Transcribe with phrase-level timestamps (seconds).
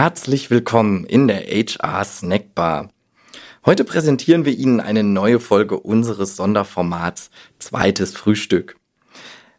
[0.00, 2.90] Herzlich willkommen in der HR Snackbar.
[3.66, 8.76] Heute präsentieren wir Ihnen eine neue Folge unseres Sonderformats Zweites Frühstück.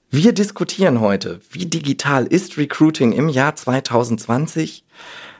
[0.10, 4.86] Wir diskutieren heute, wie digital ist Recruiting im Jahr 2020?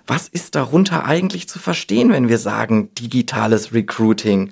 [0.06, 4.52] Was ist darunter eigentlich zu verstehen, wenn wir sagen digitales Recruiting?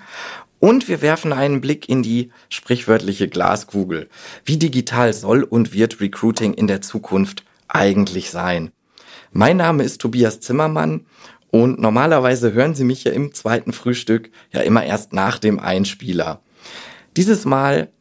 [0.60, 4.08] Und wir werfen einen Blick in die sprichwörtliche Glaskugel.
[4.46, 8.72] Wie digital soll und wird Recruiting in der Zukunft eigentlich sein?
[9.38, 11.06] Mein Name ist Tobias Zimmermann
[11.52, 16.42] und normalerweise hören Sie mich ja im zweiten Frühstück ja immer erst nach dem Einspieler.
[17.18, 17.92] Dieses Mal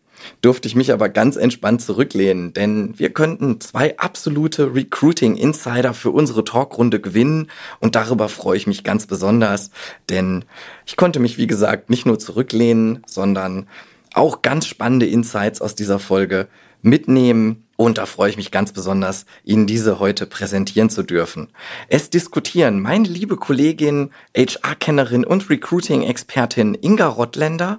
[0.40, 6.10] durfte ich mich aber ganz entspannt zurücklehnen, denn wir könnten zwei absolute Recruiting Insider für
[6.10, 7.50] unsere Talkrunde gewinnen
[7.80, 9.70] und darüber freue ich mich ganz besonders,
[10.08, 10.46] denn
[10.86, 13.68] ich konnte mich wie gesagt nicht nur zurücklehnen, sondern
[14.14, 16.48] auch ganz spannende Insights aus dieser Folge
[16.80, 21.48] mitnehmen und da freue ich mich ganz besonders, Ihnen diese heute präsentieren zu dürfen.
[21.88, 27.78] Es diskutieren meine liebe Kollegin, HR-Kennerin und Recruiting-Expertin Inga Rottländer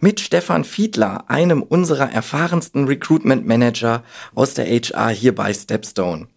[0.00, 4.02] mit Stefan Fiedler, einem unserer erfahrensten Recruitment Manager
[4.34, 6.28] aus der HR hier bei Stepstone.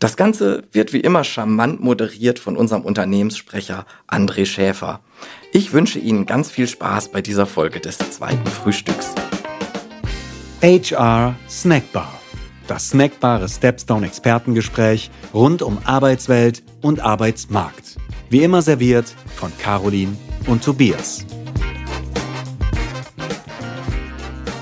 [0.00, 5.00] Das Ganze wird wie immer charmant moderiert von unserem Unternehmenssprecher André Schäfer.
[5.52, 9.14] Ich wünsche Ihnen ganz viel Spaß bei dieser Folge des zweiten Frühstücks.
[10.60, 12.20] HR Snackbar
[12.66, 17.96] das snackbare Stepstone Expertengespräch rund um Arbeitswelt und Arbeitsmarkt.
[18.30, 21.26] Wie immer serviert von Caroline und Tobias.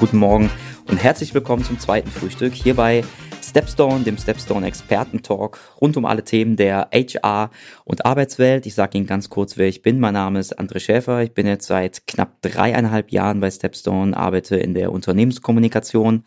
[0.01, 0.51] Guten Morgen
[0.89, 3.05] und herzlich willkommen zum zweiten Frühstück hier bei
[3.41, 7.51] Stepstone, dem Stepstone Experten-Talk rund um alle Themen der HR
[7.85, 8.67] und Arbeitswelt.
[8.67, 10.01] Ich sage Ihnen ganz kurz, wer ich bin.
[10.01, 11.23] Mein Name ist André Schäfer.
[11.23, 16.25] Ich bin jetzt seit knapp dreieinhalb Jahren bei Stepstone, arbeite in der Unternehmenskommunikation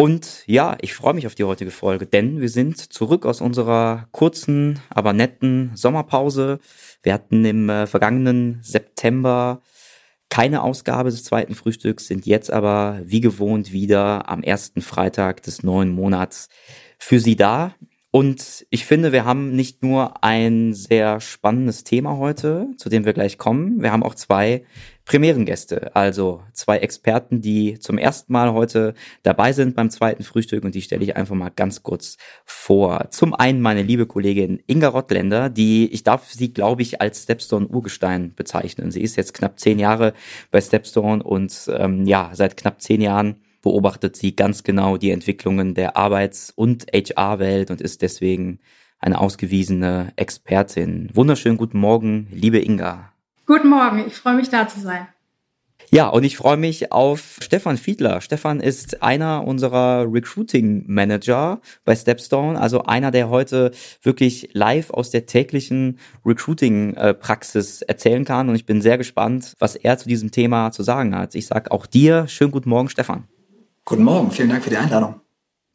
[0.00, 4.08] und ja, ich freue mich auf die heutige Folge, denn wir sind zurück aus unserer
[4.12, 6.58] kurzen, aber netten Sommerpause.
[7.02, 9.60] Wir hatten im äh, vergangenen September
[10.30, 15.62] keine Ausgabe des zweiten Frühstücks, sind jetzt aber wie gewohnt wieder am ersten Freitag des
[15.62, 16.48] neuen Monats
[16.96, 17.74] für Sie da.
[18.12, 23.12] Und ich finde, wir haben nicht nur ein sehr spannendes Thema heute, zu dem wir
[23.12, 24.64] gleich kommen, wir haben auch zwei
[25.04, 30.74] Premierengäste, also zwei Experten, die zum ersten Mal heute dabei sind beim zweiten Frühstück und
[30.74, 33.06] die stelle ich einfach mal ganz kurz vor.
[33.10, 37.68] Zum einen meine liebe Kollegin Inga Rottländer, die, ich darf sie, glaube ich, als Stepstone
[37.68, 38.90] Urgestein bezeichnen.
[38.90, 40.14] Sie ist jetzt knapp zehn Jahre
[40.50, 45.74] bei Stepstone und ähm, ja, seit knapp zehn Jahren beobachtet sie ganz genau die Entwicklungen
[45.74, 48.60] der Arbeits- und HR-Welt und ist deswegen
[48.98, 51.10] eine ausgewiesene Expertin.
[51.14, 53.12] Wunderschönen guten Morgen, liebe Inga.
[53.46, 55.06] Guten Morgen, ich freue mich da zu sein.
[55.92, 58.20] Ja, und ich freue mich auf Stefan Fiedler.
[58.20, 65.10] Stefan ist einer unserer Recruiting Manager bei Stepstone, also einer, der heute wirklich live aus
[65.10, 68.48] der täglichen Recruiting-Praxis erzählen kann.
[68.48, 71.34] Und ich bin sehr gespannt, was er zu diesem Thema zu sagen hat.
[71.34, 73.24] Ich sage auch dir schönen guten Morgen, Stefan.
[73.84, 75.20] Guten Morgen, vielen Dank für die Einladung.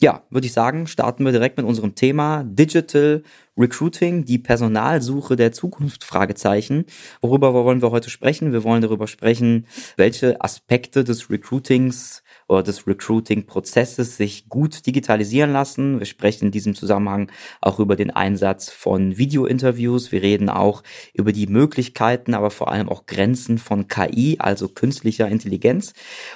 [0.02, 3.24] Ja, würde ich sagen, starten wir direkt mit unserem Thema Digital
[3.58, 6.86] Recruiting, die Personalsuche der Zukunft, Fragezeichen.
[7.22, 8.52] Worüber wollen wir heute sprechen?
[8.52, 16.00] Wir wollen darüber sprechen, welche Aspekte des Recruitings oder des Recruiting-Prozesses sich gut digitalisieren lassen.
[16.00, 20.12] Wir sprechen in diesem Zusammenhang auch über den Einsatz von Video-Interviews.
[20.12, 20.84] Wir reden auch
[21.14, 25.94] über die Möglichkeiten, aber vor allem auch Grenzen von KI, also künstlicher Intelligenz.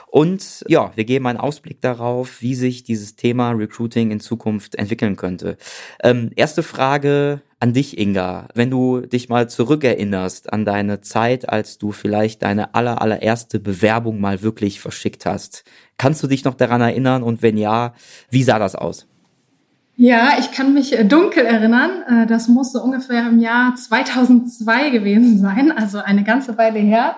[0.08, 5.16] Und ja, wir geben einen Ausblick darauf, wie sich dieses Thema Recruiting in Zukunft entwickeln
[5.16, 5.58] könnte.
[6.04, 8.48] Ähm, erste Frage an dich, Inga.
[8.54, 14.22] Wenn du dich mal zurückerinnerst an deine Zeit, als du vielleicht deine aller, allererste Bewerbung
[14.22, 15.64] mal wirklich verschickt hast.
[15.98, 17.22] Kannst du dich noch daran erinnern?
[17.22, 17.94] Und wenn ja,
[18.30, 19.08] wie sah das aus?
[19.98, 22.04] Ja, ich kann mich äh, dunkel erinnern.
[22.08, 27.18] Äh, das musste ungefähr im Jahr 2002 gewesen sein, also eine ganze Weile her.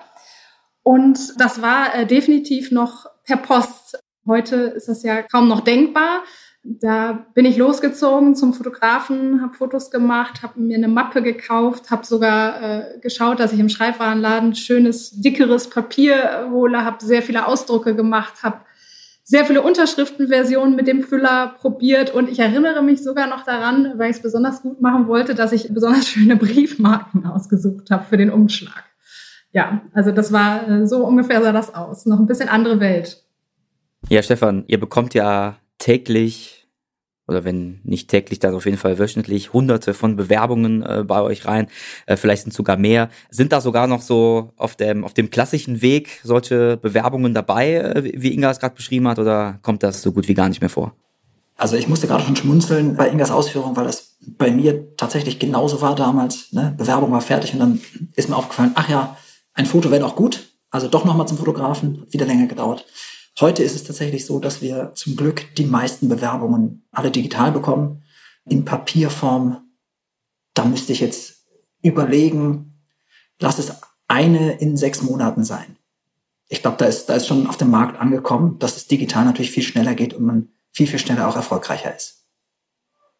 [0.82, 4.00] Und das war äh, definitiv noch per Post.
[4.28, 6.24] Heute ist das ja kaum noch denkbar.
[6.64, 12.06] Da bin ich losgezogen zum Fotografen, habe Fotos gemacht, habe mir eine Mappe gekauft, habe
[12.06, 17.96] sogar äh, geschaut, dass ich im Schreibwarenladen schönes, dickeres Papier hole, habe sehr viele Ausdrucke
[17.96, 18.58] gemacht, habe
[19.24, 24.12] sehr viele Unterschriftenversionen mit dem Füller probiert und ich erinnere mich sogar noch daran, weil
[24.12, 28.30] ich es besonders gut machen wollte, dass ich besonders schöne Briefmarken ausgesucht habe für den
[28.30, 28.84] Umschlag.
[29.52, 32.06] Ja, also das war äh, so ungefähr sah das aus.
[32.06, 33.24] Noch ein bisschen andere Welt.
[34.10, 36.62] Ja, Stefan, ihr bekommt ja täglich
[37.28, 41.46] oder wenn nicht täglich, dann auf jeden Fall wöchentlich hunderte von Bewerbungen äh, bei euch
[41.46, 41.68] rein.
[42.06, 43.10] Äh, vielleicht sind sogar mehr.
[43.30, 48.12] Sind da sogar noch so auf dem, auf dem klassischen Weg solche Bewerbungen dabei, äh,
[48.16, 50.70] wie Inga es gerade beschrieben hat, oder kommt das so gut wie gar nicht mehr
[50.70, 50.94] vor?
[51.56, 55.80] Also ich musste gerade schon schmunzeln bei Ingas Ausführungen, weil das bei mir tatsächlich genauso
[55.82, 56.52] war damals.
[56.52, 56.74] Ne?
[56.78, 57.82] Bewerbung war fertig und dann
[58.16, 59.16] ist mir aufgefallen, ach ja,
[59.54, 60.50] ein Foto wäre doch gut.
[60.72, 62.86] Also doch nochmal zum Fotografen, wieder länger gedauert.
[63.40, 68.04] Heute ist es tatsächlich so, dass wir zum Glück die meisten Bewerbungen alle digital bekommen.
[68.46, 69.62] In Papierform,
[70.54, 71.46] da müsste ich jetzt
[71.82, 72.74] überlegen,
[73.40, 73.74] lass es
[74.08, 75.78] eine in sechs Monaten sein.
[76.50, 79.52] Ich glaube, da ist, da ist schon auf dem Markt angekommen, dass es digital natürlich
[79.52, 82.26] viel schneller geht und man viel, viel schneller auch erfolgreicher ist.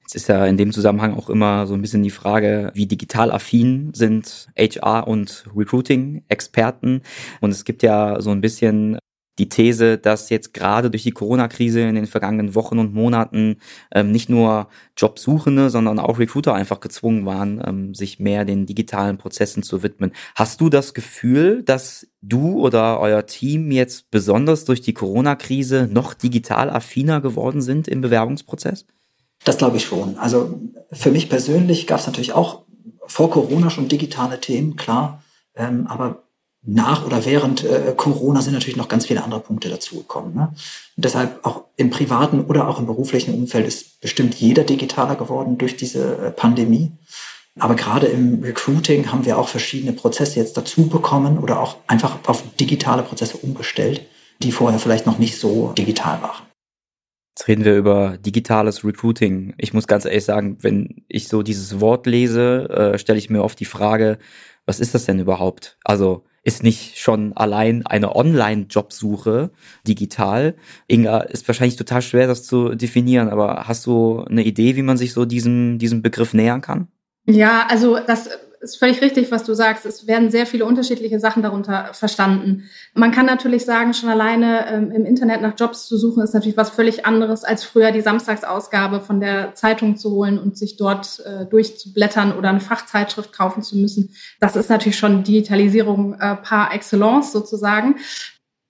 [0.02, 3.32] Jetzt ist ja in dem Zusammenhang auch immer so ein bisschen die Frage, wie digital
[3.32, 7.02] affin sind HR und Recruiting-Experten.
[7.40, 8.98] Und es gibt ja so ein bisschen
[9.40, 13.58] die These, dass jetzt gerade durch die Corona-Krise in den vergangenen Wochen und Monaten
[13.94, 14.68] ähm, nicht nur
[14.98, 20.12] Jobsuchende, sondern auch Recruiter einfach gezwungen waren, ähm, sich mehr den digitalen Prozessen zu widmen.
[20.36, 26.14] Hast du das Gefühl, dass du oder euer Team jetzt besonders durch die Corona-Krise noch
[26.14, 28.86] digital affiner geworden sind im Bewerbungsprozess?
[29.44, 30.18] Das glaube ich schon.
[30.18, 30.60] Also
[30.92, 32.64] für mich persönlich gab es natürlich auch
[33.08, 35.24] vor Corona schon digitale Themen, klar.
[35.56, 36.24] Ähm, aber
[36.64, 40.36] nach oder während äh, Corona sind natürlich noch ganz viele andere Punkte dazugekommen.
[40.36, 40.54] Ne?
[40.96, 45.76] Deshalb auch im privaten oder auch im beruflichen Umfeld ist bestimmt jeder digitaler geworden durch
[45.76, 46.92] diese äh, Pandemie.
[47.60, 52.20] Aber gerade im Recruiting haben wir auch verschiedene Prozesse jetzt dazu bekommen oder auch einfach
[52.28, 54.06] auf digitale Prozesse umgestellt,
[54.42, 56.46] die vorher vielleicht noch nicht so digital waren.
[57.38, 59.54] Jetzt reden wir über digitales Recruiting.
[59.58, 63.44] Ich muss ganz ehrlich sagen, wenn ich so dieses Wort lese, äh, stelle ich mir
[63.44, 64.20] oft die Frage,
[64.66, 65.78] was ist das denn überhaupt?
[65.84, 69.52] Also ist nicht schon allein eine Online-Jobsuche
[69.88, 70.56] digital?
[70.88, 74.98] Inga, ist wahrscheinlich total schwer, das zu definieren, aber hast du eine Idee, wie man
[74.98, 76.88] sich so diesem, diesem Begriff nähern kann?
[77.28, 78.30] Ja, also das
[78.62, 79.86] ist völlig richtig, was du sagst.
[79.86, 82.70] Es werden sehr viele unterschiedliche Sachen darunter verstanden.
[82.94, 86.58] Man kann natürlich sagen, schon alleine ähm, im Internet nach Jobs zu suchen, ist natürlich
[86.58, 91.22] was völlig anderes, als früher die Samstagsausgabe von der Zeitung zu holen und sich dort
[91.26, 94.16] äh, durchzublättern oder eine Fachzeitschrift kaufen zu müssen.
[94.40, 97.96] Das ist natürlich schon Digitalisierung äh, par excellence sozusagen.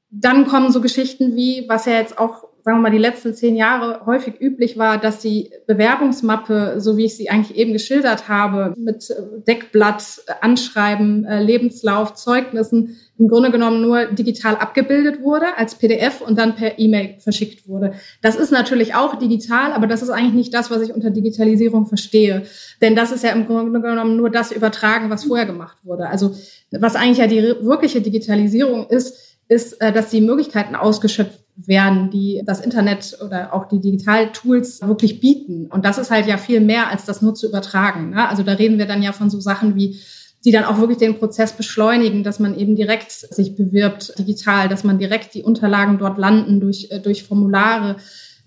[0.09, 3.55] Dann kommen so Geschichten wie, was ja jetzt auch sagen wir mal, die letzten zehn
[3.55, 8.73] Jahre häufig üblich war, dass die Bewerbungsmappe, so wie ich sie eigentlich eben geschildert habe,
[8.77, 9.15] mit äh,
[9.47, 16.21] Deckblatt, äh, Anschreiben, äh, Lebenslauf, Zeugnissen, im Grunde genommen nur digital abgebildet wurde als PDF
[16.21, 17.93] und dann per E-Mail verschickt wurde.
[18.21, 21.85] Das ist natürlich auch digital, aber das ist eigentlich nicht das, was ich unter Digitalisierung
[21.85, 22.43] verstehe.
[22.81, 26.07] Denn das ist ja im Grunde genommen nur das Übertragen, was vorher gemacht wurde.
[26.07, 26.35] Also
[26.71, 32.61] was eigentlich ja die wirkliche Digitalisierung ist, ist, dass die Möglichkeiten ausgeschöpft werden, die das
[32.61, 35.67] Internet oder auch die Digital-Tools wirklich bieten.
[35.67, 38.11] Und das ist halt ja viel mehr, als das nur zu übertragen.
[38.11, 38.27] Ne?
[38.27, 39.99] Also da reden wir dann ja von so Sachen wie
[40.43, 44.83] die dann auch wirklich den Prozess beschleunigen, dass man eben direkt sich bewirbt digital, dass
[44.83, 47.97] man direkt die Unterlagen dort landen durch, äh, durch Formulare,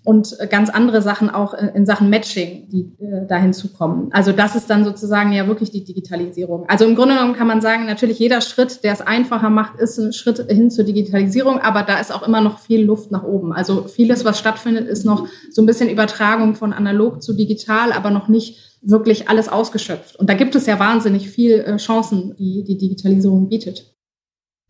[0.05, 4.09] und ganz andere Sachen auch in Sachen Matching, die äh, da hinzukommen.
[4.11, 6.69] Also das ist dann sozusagen ja wirklich die Digitalisierung.
[6.69, 9.97] Also im Grunde genommen kann man sagen, natürlich jeder Schritt, der es einfacher macht, ist
[9.97, 13.51] ein Schritt hin zur Digitalisierung, aber da ist auch immer noch viel Luft nach oben.
[13.51, 18.11] Also vieles, was stattfindet, ist noch so ein bisschen Übertragung von analog zu digital, aber
[18.11, 20.15] noch nicht wirklich alles ausgeschöpft.
[20.17, 23.94] Und da gibt es ja wahnsinnig viel äh, Chancen, die die Digitalisierung bietet.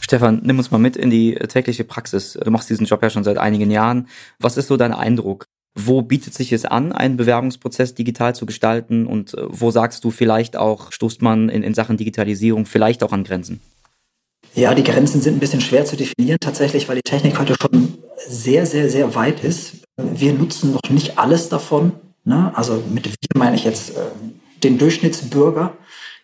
[0.06, 2.34] Stefan, nimm uns mal mit in die tägliche Praxis.
[2.34, 4.07] Du machst diesen Job ja schon seit einigen Jahren.
[4.38, 5.46] Was ist so dein Eindruck?
[5.74, 10.12] Wo bietet sich es an, einen Bewerbungsprozess digital zu gestalten und äh, wo sagst du
[10.12, 13.62] vielleicht auch, stoßt man in, in Sachen Digitalisierung vielleicht auch an Grenzen?
[14.53, 17.98] Ja, die Grenzen sind ein bisschen schwer zu definieren tatsächlich, weil die Technik heute schon
[18.27, 19.77] sehr, sehr, sehr weit ist.
[19.98, 21.94] Wir nutzen noch nicht alles davon.
[22.25, 22.51] Ne?
[22.56, 24.01] Also mit wir meine ich jetzt äh,
[24.63, 25.75] den Durchschnittsbürger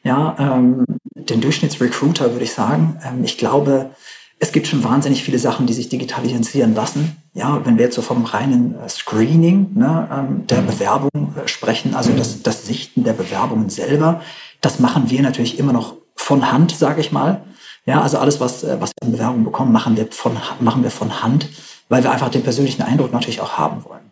[0.03, 2.97] ja, ähm, den Durchschnittsrecruiter würde ich sagen.
[3.05, 3.91] Ähm, ich glaube,
[4.39, 7.17] es gibt schon wahnsinnig viele Sachen, die sich digitalisieren lassen.
[7.33, 11.93] Ja, wenn wir jetzt so vom reinen äh, Screening ne, ähm, der Bewerbung äh, sprechen,
[11.93, 14.21] also das, das Sichten der Bewerbungen selber,
[14.59, 17.43] das machen wir natürlich immer noch von Hand, sage ich mal.
[17.85, 20.91] Ja, also alles, was, äh, was wir in Bewerbungen bekommen, machen wir, von, machen wir
[20.91, 21.47] von Hand,
[21.89, 24.09] weil wir einfach den persönlichen Eindruck natürlich auch haben wollen.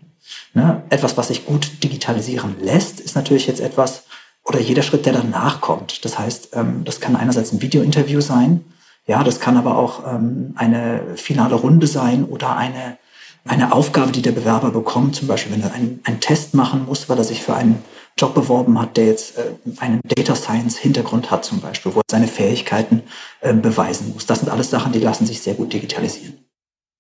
[0.54, 0.84] Ne?
[0.90, 4.04] Etwas, was sich gut digitalisieren lässt, ist natürlich jetzt etwas,
[4.50, 6.04] oder jeder Schritt, der danach kommt.
[6.04, 8.66] Das heißt, ähm, das kann einerseits ein Videointerview sein,
[9.10, 12.98] ja, das kann aber auch ähm, eine finale Runde sein oder eine,
[13.44, 17.10] eine Aufgabe, die der Bewerber bekommt, zum Beispiel, wenn er einen, einen Test machen muss,
[17.10, 17.84] weil er sich für einen
[18.20, 22.04] Job beworben hat, der jetzt äh, einen Data Science Hintergrund hat zum Beispiel, wo er
[22.10, 23.02] seine Fähigkeiten
[23.42, 24.28] äh, beweisen muss.
[24.28, 26.46] Das sind alles Sachen, die lassen sich sehr gut digitalisieren.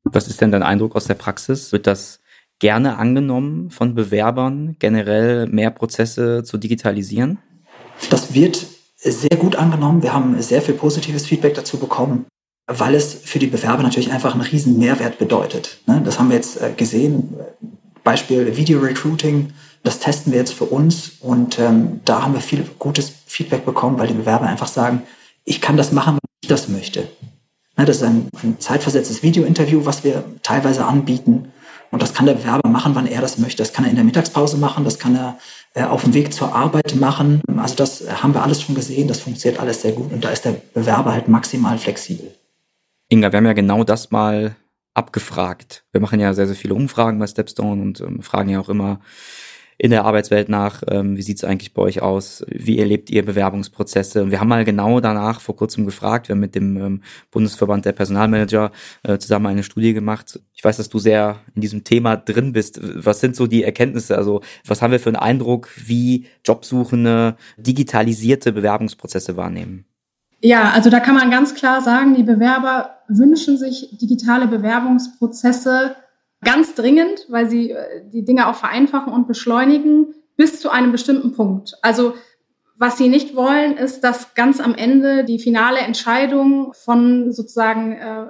[0.03, 1.71] Was ist denn dein Eindruck aus der Praxis?
[1.71, 2.21] Wird das
[2.59, 7.39] gerne angenommen von Bewerbern, generell mehr Prozesse zu digitalisieren?
[8.09, 8.65] Das wird
[8.97, 10.03] sehr gut angenommen.
[10.03, 12.25] Wir haben sehr viel positives Feedback dazu bekommen,
[12.67, 15.79] weil es für die Bewerber natürlich einfach einen riesen Mehrwert bedeutet.
[15.87, 16.01] Ne?
[16.03, 17.35] Das haben wir jetzt äh, gesehen.
[18.03, 19.53] Beispiel Video Recruiting.
[19.83, 23.97] Das testen wir jetzt für uns und ähm, da haben wir viel gutes Feedback bekommen,
[23.97, 25.03] weil die Bewerber einfach sagen,
[25.45, 27.07] ich kann das machen, wenn ich das möchte.
[27.77, 31.53] Ne, das ist ein, ein zeitversetztes Videointerview, was wir teilweise anbieten.
[31.91, 33.57] Und das kann der Bewerber machen, wann er das möchte.
[33.57, 35.37] Das kann er in der Mittagspause machen, das kann er
[35.73, 37.41] äh, auf dem Weg zur Arbeit machen.
[37.57, 40.45] Also das haben wir alles schon gesehen, das funktioniert alles sehr gut und da ist
[40.45, 42.33] der Bewerber halt maximal flexibel.
[43.09, 44.55] Inga, wir haben ja genau das mal
[44.93, 45.83] abgefragt.
[45.91, 48.99] Wir machen ja sehr, sehr viele Umfragen bei Stepstone und ähm, fragen ja auch immer,
[49.81, 50.83] in der Arbeitswelt nach.
[50.89, 52.45] Ähm, wie sieht es eigentlich bei euch aus?
[52.49, 54.21] Wie erlebt ihr Bewerbungsprozesse?
[54.21, 56.27] Und wir haben mal genau danach vor kurzem gefragt.
[56.27, 58.71] Wir haben mit dem ähm, Bundesverband der Personalmanager
[59.03, 60.37] äh, zusammen eine Studie gemacht.
[60.53, 62.81] Ich weiß, dass du sehr in diesem Thema drin bist.
[62.83, 64.17] Was sind so die Erkenntnisse?
[64.17, 69.85] Also was haben wir für einen Eindruck, wie Jobsuchende digitalisierte Bewerbungsprozesse wahrnehmen?
[70.41, 75.95] Ja, also da kann man ganz klar sagen, die Bewerber wünschen sich digitale Bewerbungsprozesse
[76.43, 81.33] Ganz dringend, weil sie äh, die Dinge auch vereinfachen und beschleunigen bis zu einem bestimmten
[81.33, 81.73] Punkt.
[81.81, 82.13] Also
[82.77, 88.25] was sie nicht wollen, ist, dass ganz am Ende die finale Entscheidung von sozusagen äh,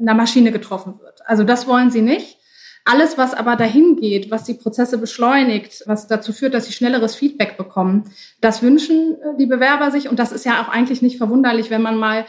[0.00, 1.20] einer Maschine getroffen wird.
[1.24, 2.38] Also das wollen sie nicht.
[2.84, 7.14] Alles, was aber dahin geht, was die Prozesse beschleunigt, was dazu führt, dass sie schnelleres
[7.14, 10.08] Feedback bekommen, das wünschen äh, die Bewerber sich.
[10.08, 12.26] Und das ist ja auch eigentlich nicht verwunderlich, wenn man mal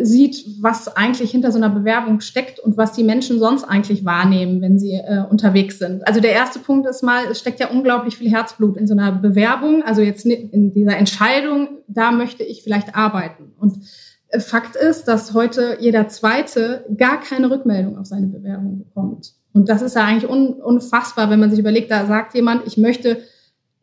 [0.00, 4.60] sieht, was eigentlich hinter so einer Bewerbung steckt und was die Menschen sonst eigentlich wahrnehmen,
[4.60, 6.06] wenn sie äh, unterwegs sind.
[6.06, 9.12] Also der erste Punkt ist mal, es steckt ja unglaublich viel Herzblut in so einer
[9.12, 13.52] Bewerbung, also jetzt in dieser Entscheidung, da möchte ich vielleicht arbeiten.
[13.58, 13.78] Und
[14.28, 19.32] äh, Fakt ist, dass heute jeder Zweite gar keine Rückmeldung auf seine Bewerbung bekommt.
[19.52, 22.76] Und das ist ja eigentlich un unfassbar, wenn man sich überlegt, da sagt jemand, ich
[22.76, 23.18] möchte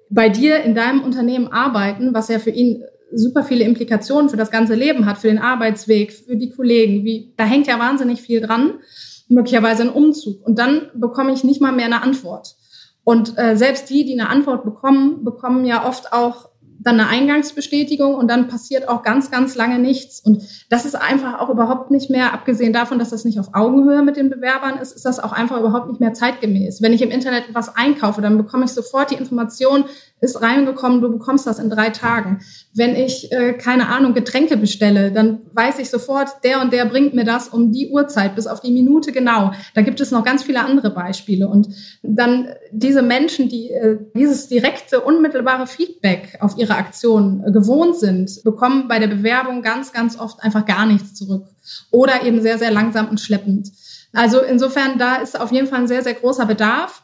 [0.09, 2.83] bei dir in deinem Unternehmen arbeiten, was ja für ihn
[3.15, 7.03] super viele Implikationen für das ganze Leben hat, für den Arbeitsweg, für die Kollegen.
[7.03, 8.79] Wie, da hängt ja wahnsinnig viel dran,
[9.27, 10.45] möglicherweise ein Umzug.
[10.45, 12.55] Und dann bekomme ich nicht mal mehr eine Antwort.
[13.03, 16.49] Und äh, selbst die, die eine Antwort bekommen, bekommen ja oft auch
[16.83, 20.19] dann eine Eingangsbestätigung und dann passiert auch ganz, ganz lange nichts.
[20.19, 24.03] Und das ist einfach auch überhaupt nicht mehr, abgesehen davon, dass das nicht auf Augenhöhe
[24.03, 26.81] mit den Bewerbern ist, ist das auch einfach überhaupt nicht mehr zeitgemäß.
[26.81, 29.85] Wenn ich im Internet was einkaufe, dann bekomme ich sofort die Information,
[30.23, 32.39] ist reingekommen, du bekommst das in drei Tagen.
[32.73, 37.13] Wenn ich, äh, keine Ahnung, Getränke bestelle, dann weiß ich sofort, der und der bringt
[37.13, 39.51] mir das um die Uhrzeit, bis auf die Minute genau.
[39.75, 41.49] Da gibt es noch ganz viele andere Beispiele.
[41.49, 41.67] Und
[42.03, 48.43] dann diese Menschen, die äh, dieses direkte, unmittelbare Feedback auf ihre Aktion äh, gewohnt sind,
[48.43, 51.47] bekommen bei der Bewerbung ganz, ganz oft einfach gar nichts zurück.
[51.91, 53.71] Oder eben sehr, sehr langsam und schleppend.
[54.13, 57.03] Also insofern, da ist auf jeden Fall ein sehr, sehr großer Bedarf.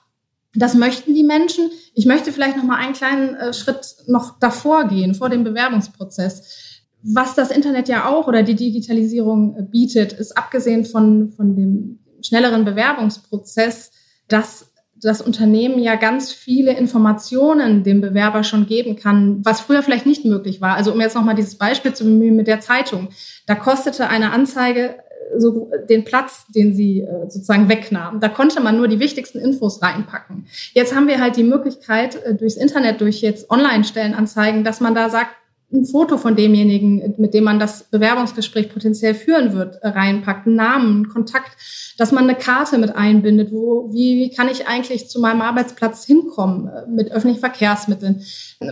[0.53, 1.69] Das möchten die Menschen.
[1.93, 6.83] Ich möchte vielleicht noch mal einen kleinen äh, Schritt noch davor gehen, vor dem Bewerbungsprozess.
[7.01, 11.99] Was das Internet ja auch oder die Digitalisierung äh, bietet, ist abgesehen von, von dem
[12.21, 13.91] schnelleren Bewerbungsprozess,
[14.27, 14.68] dass
[15.01, 20.25] das Unternehmen ja ganz viele Informationen dem Bewerber schon geben kann, was früher vielleicht nicht
[20.25, 20.75] möglich war.
[20.75, 23.09] Also um jetzt nochmal dieses Beispiel zu bemühen mit der Zeitung.
[23.45, 24.95] Da kostete eine Anzeige
[25.37, 28.19] so den Platz, den sie äh, sozusagen wegnahmen.
[28.19, 30.47] Da konnte man nur die wichtigsten Infos reinpacken.
[30.73, 35.09] Jetzt haben wir halt die Möglichkeit äh, durchs Internet, durch jetzt Online-Stellenanzeigen, dass man da
[35.09, 35.31] sagt,
[35.71, 40.55] ein Foto von demjenigen, mit dem man das Bewerbungsgespräch potenziell führen wird, äh, reinpackt, einen
[40.55, 41.51] Namen, Kontakt,
[41.97, 46.05] dass man eine Karte mit einbindet, wo, wie, wie kann ich eigentlich zu meinem Arbeitsplatz
[46.05, 48.23] hinkommen mit öffentlichen Verkehrsmitteln.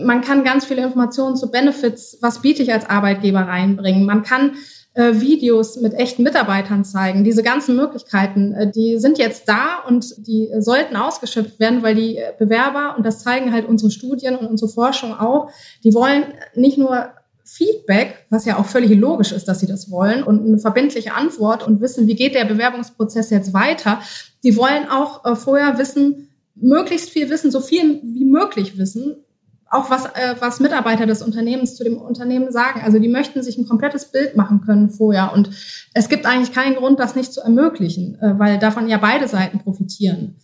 [0.04, 4.06] Man kann ganz viele Informationen zu Benefits, was biete ich als Arbeitgeber reinbringen.
[4.06, 7.24] Man kann äh, Videos mit echten Mitarbeitern zeigen.
[7.24, 12.20] Diese ganzen Möglichkeiten, äh, die sind jetzt da und die sollten ausgeschöpft werden, weil die
[12.40, 15.52] Bewerber, und das zeigen halt unsere Studien und unsere Forschung auch,
[15.84, 16.24] die wollen
[16.56, 17.10] nicht nur
[17.44, 21.66] Feedback, was ja auch völlig logisch ist, dass sie das wollen, und eine verbindliche Antwort
[21.66, 24.02] und wissen, wie geht der Bewerbungsprozess jetzt weiter.
[24.44, 29.24] Die wollen auch äh, vorher wissen, möglichst viel wissen, so viel wie möglich wissen,
[29.70, 32.82] auch was, äh, was Mitarbeiter des Unternehmens zu dem Unternehmen sagen.
[32.84, 35.34] Also die möchten sich ein komplettes Bild machen können vorher.
[35.34, 35.50] Und
[35.94, 39.60] es gibt eigentlich keinen Grund, das nicht zu ermöglichen, äh, weil davon ja beide Seiten
[39.60, 40.36] profitieren.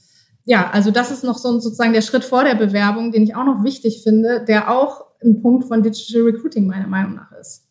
[0.45, 3.45] Ja, also das ist noch so sozusagen der Schritt vor der Bewerbung, den ich auch
[3.45, 7.63] noch wichtig finde, der auch ein Punkt von Digital Recruiting meiner Meinung nach ist.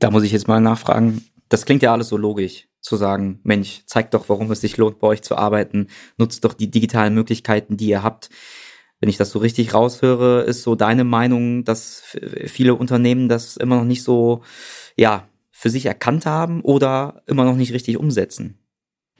[0.00, 1.22] Da muss ich jetzt mal nachfragen.
[1.48, 4.98] Das klingt ja alles so logisch, zu sagen, Mensch, zeigt doch, warum es sich lohnt,
[4.98, 5.86] bei euch zu arbeiten,
[6.18, 8.28] nutzt doch die digitalen Möglichkeiten, die ihr habt
[9.00, 12.02] wenn ich das so richtig raushöre, ist so deine Meinung, dass
[12.46, 14.42] viele Unternehmen das immer noch nicht so,
[14.96, 18.60] ja, für sich erkannt haben oder immer noch nicht richtig umsetzen?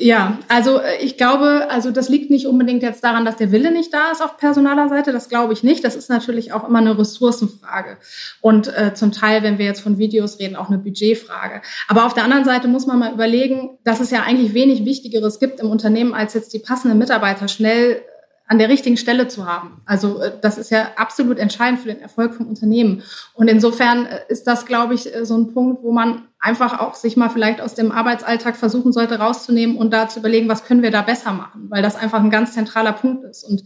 [0.00, 3.70] Ja, also äh, ich glaube, also das liegt nicht unbedingt jetzt daran, dass der Wille
[3.70, 5.12] nicht da ist auf personaler Seite.
[5.12, 5.84] Das glaube ich nicht.
[5.84, 7.99] Das ist natürlich auch immer eine Ressourcenfrage
[8.40, 11.60] und äh, zum Teil, wenn wir jetzt von Videos reden, auch eine Budgetfrage.
[11.87, 15.38] Aber auf der anderen Seite muss man mal überlegen, dass es ja eigentlich wenig Wichtigeres
[15.38, 18.02] gibt im Unternehmen, als jetzt die passenden Mitarbeiter schnell
[18.50, 19.80] an der richtigen Stelle zu haben.
[19.87, 23.04] Also äh, das ist ja absolut entscheidend für den Erfolg vom Unternehmen.
[23.33, 26.97] Und insofern äh, ist das, glaube ich, äh, so ein Punkt, wo man einfach auch
[26.97, 30.83] sich mal vielleicht aus dem Arbeitsalltag versuchen sollte rauszunehmen und da zu überlegen, was können
[30.83, 33.45] wir da besser machen, weil das einfach ein ganz zentraler Punkt ist.
[33.45, 33.62] Und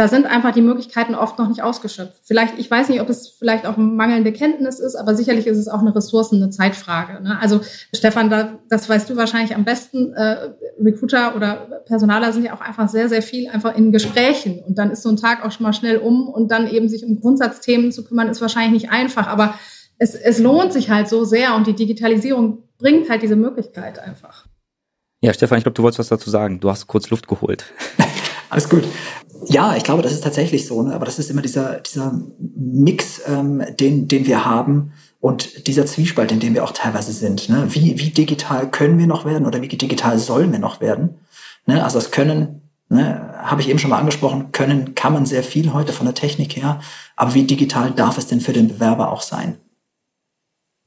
[0.00, 2.22] da sind einfach die Möglichkeiten oft noch nicht ausgeschöpft.
[2.22, 5.68] Vielleicht, ich weiß nicht, ob es vielleicht auch mangelnde Kenntnis ist, aber sicherlich ist es
[5.68, 7.22] auch eine Ressourcen, eine Zeitfrage.
[7.22, 7.38] Ne?
[7.38, 7.60] Also
[7.94, 10.14] Stefan, da, das weißt du wahrscheinlich am besten.
[10.14, 10.52] Äh,
[10.82, 14.90] Recruiter oder Personaler sind ja auch einfach sehr, sehr viel einfach in Gesprächen und dann
[14.90, 17.92] ist so ein Tag auch schon mal schnell um und dann eben sich um Grundsatzthemen
[17.92, 19.52] zu kümmern, ist wahrscheinlich nicht einfach, aber
[19.98, 24.46] es, es lohnt sich halt so sehr und die Digitalisierung bringt halt diese Möglichkeit einfach.
[25.20, 26.58] Ja, Stefan, ich glaube, du wolltest was dazu sagen.
[26.58, 27.66] Du hast kurz Luft geholt.
[28.50, 28.84] Alles gut.
[29.46, 30.94] Ja, ich glaube, das ist tatsächlich so, ne?
[30.94, 36.30] aber das ist immer dieser, dieser Mix, ähm, den, den wir haben und dieser Zwiespalt,
[36.30, 37.48] in dem wir auch teilweise sind.
[37.48, 37.66] Ne?
[37.70, 41.20] Wie, wie digital können wir noch werden oder wie digital sollen wir noch werden?
[41.64, 41.82] Ne?
[41.82, 45.72] Also das Können, ne, habe ich eben schon mal angesprochen, Können kann man sehr viel
[45.72, 46.80] heute von der Technik her,
[47.16, 49.56] aber wie digital darf es denn für den Bewerber auch sein?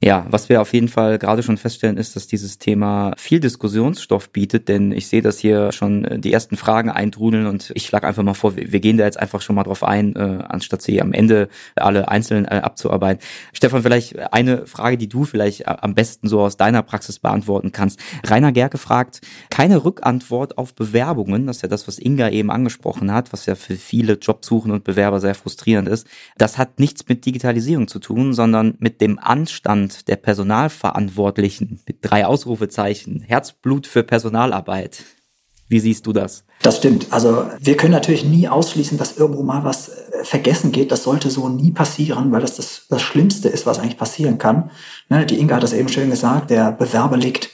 [0.04, 4.32] Ja, was wir auf jeden Fall gerade schon feststellen, ist, dass dieses Thema viel Diskussionsstoff
[4.32, 8.06] bietet, denn ich sehe, dass hier schon äh, die ersten Fragen eintrudeln und ich schlage
[8.06, 11.02] einfach mal vor, wir gehen da jetzt einfach schon mal drauf ein, äh, anstatt sie
[11.02, 13.24] am Ende alle einzeln äh, abzuarbeiten.
[13.54, 17.72] Stefan, vielleicht eine Frage, die du vielleicht äh, am besten so aus deiner Praxis beantworten
[17.72, 17.98] kannst.
[18.28, 23.14] Rainer Gerke fragt, keine Rückantwort auf Bewerbungen, das ist ja das, was Inga eben angesprochen
[23.14, 26.08] hat, was ja für viele Jobsuchende und Bewerber sehr frustrierend ist.
[26.38, 32.26] Das hat nichts mit Digitalisierung zu tun, sondern mit dem Anstand der Personalverantwortlichen mit drei
[32.26, 33.22] Ausrufezeichen.
[33.22, 35.04] Herzblut für Personalarbeit.
[35.70, 36.44] Wie siehst du das?
[36.62, 37.08] Das stimmt.
[37.12, 40.92] Also wir können natürlich nie ausschließen, dass irgendwo mal was äh, vergessen geht.
[40.92, 44.70] Das sollte so nie passieren, weil das das, das Schlimmste ist, was eigentlich passieren kann.
[45.10, 46.50] Ne, die Inga hat das eben schön gesagt.
[46.50, 47.50] Der Bewerber legt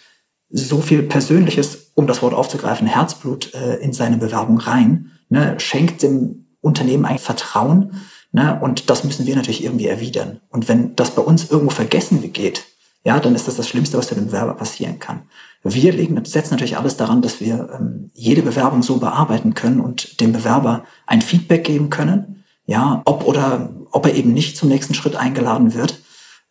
[0.50, 6.02] so viel Persönliches, um das Wort aufzugreifen, Herzblut äh, in seine Bewerbung rein, ne, schenkt
[6.02, 8.60] dem Unternehmen eigentlich Vertrauen Ne?
[8.62, 10.40] Und das müssen wir natürlich irgendwie erwidern.
[10.50, 12.66] Und wenn das bei uns irgendwo vergessen geht,
[13.04, 15.22] ja, dann ist das das Schlimmste, was für den Bewerber passieren kann.
[15.64, 20.20] Wir legen, setzen natürlich alles daran, dass wir ähm, jede Bewerbung so bearbeiten können und
[20.22, 24.94] dem Bewerber ein Feedback geben können, ja, ob oder ob er eben nicht zum nächsten
[24.94, 26.00] Schritt eingeladen wird.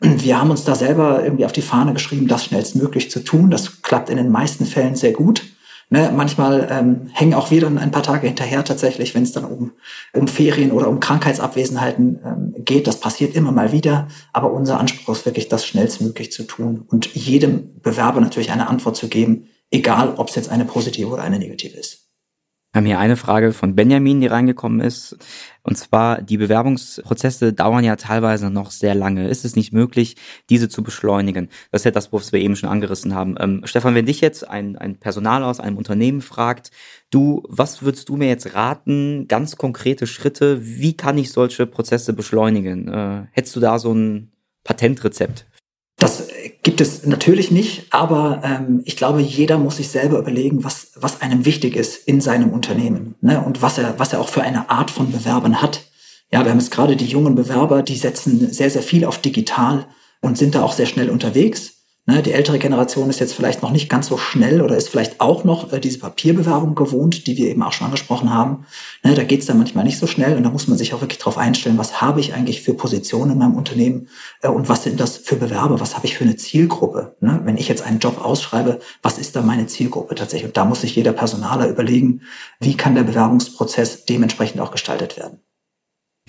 [0.00, 3.50] Wir haben uns da selber irgendwie auf die Fahne geschrieben, das schnellstmöglich zu tun.
[3.50, 5.44] Das klappt in den meisten Fällen sehr gut.
[5.90, 9.46] Ne, manchmal ähm, hängen auch wir dann ein paar Tage hinterher tatsächlich, wenn es dann
[9.46, 9.72] um,
[10.12, 12.86] um Ferien oder um Krankheitsabwesenheiten ähm, geht.
[12.86, 14.08] Das passiert immer mal wieder.
[14.34, 18.96] Aber unser Anspruch ist wirklich, das schnellstmöglich zu tun und jedem Bewerber natürlich eine Antwort
[18.96, 21.97] zu geben, egal ob es jetzt eine positive oder eine negative ist.
[22.72, 25.16] Wir haben hier eine Frage von Benjamin, die reingekommen ist.
[25.62, 29.26] Und zwar, die Bewerbungsprozesse dauern ja teilweise noch sehr lange.
[29.28, 30.16] Ist es nicht möglich,
[30.50, 31.48] diese zu beschleunigen?
[31.72, 33.36] Das ist ja das, was wir eben schon angerissen haben.
[33.40, 36.70] Ähm, Stefan, wenn dich jetzt ein, ein Personal aus einem Unternehmen fragt,
[37.08, 39.28] du, was würdest du mir jetzt raten?
[39.28, 40.58] Ganz konkrete Schritte.
[40.62, 42.88] Wie kann ich solche Prozesse beschleunigen?
[42.88, 44.30] Äh, hättest du da so ein
[44.64, 45.46] Patentrezept
[45.98, 46.28] das
[46.62, 51.20] gibt es natürlich nicht, aber ähm, ich glaube, jeder muss sich selber überlegen, was, was
[51.20, 53.42] einem wichtig ist in seinem Unternehmen ne?
[53.44, 55.82] und was er, was er auch für eine Art von Bewerbern hat.
[56.30, 59.86] Ja, wir haben jetzt gerade die jungen Bewerber, die setzen sehr, sehr viel auf digital
[60.20, 61.77] und sind da auch sehr schnell unterwegs.
[62.10, 65.20] Ne, die ältere Generation ist jetzt vielleicht noch nicht ganz so schnell oder ist vielleicht
[65.20, 68.64] auch noch äh, diese Papierbewerbung gewohnt, die wir eben auch schon angesprochen haben.
[69.04, 71.02] Ne, da geht es dann manchmal nicht so schnell und da muss man sich auch
[71.02, 74.08] wirklich darauf einstellen, was habe ich eigentlich für Positionen in meinem Unternehmen
[74.40, 77.14] äh, und was sind das für Bewerber, was habe ich für eine Zielgruppe.
[77.20, 77.42] Ne?
[77.44, 80.48] Wenn ich jetzt einen Job ausschreibe, was ist da meine Zielgruppe tatsächlich?
[80.48, 82.22] Und da muss sich jeder Personaler überlegen,
[82.58, 85.40] wie kann der Bewerbungsprozess dementsprechend auch gestaltet werden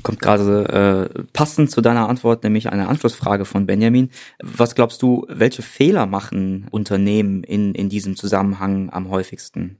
[0.03, 4.09] kommt gerade äh, passend zu deiner Antwort, nämlich eine Anschlussfrage von Benjamin.
[4.41, 9.77] Was glaubst du, welche Fehler machen Unternehmen in, in diesem Zusammenhang am häufigsten?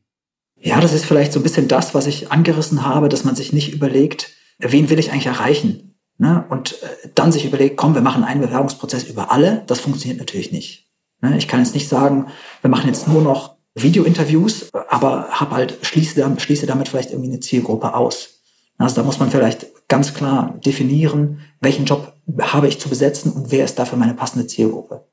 [0.62, 3.54] Ja, das ist vielleicht so ein bisschen das, was ich angerissen habe, dass man sich
[3.54, 5.96] nicht überlegt, wen will ich eigentlich erreichen?
[6.18, 6.46] Ne?
[6.50, 9.64] Und äh, dann sich überlegt, komm, wir machen einen Bewerbungsprozess über alle.
[9.68, 10.90] Das funktioniert natürlich nicht.
[11.22, 11.38] Ne?
[11.38, 12.28] Ich kann jetzt nicht sagen,
[12.62, 17.40] wir machen jetzt nur noch Videointerviews, aber hab halt, schließe, schließe damit vielleicht irgendwie eine
[17.40, 18.39] Zielgruppe aus.
[18.80, 23.52] Also da muss man vielleicht ganz klar definieren, welchen Job habe ich zu besetzen und
[23.52, 25.04] wer ist dafür meine passende Zielgruppe.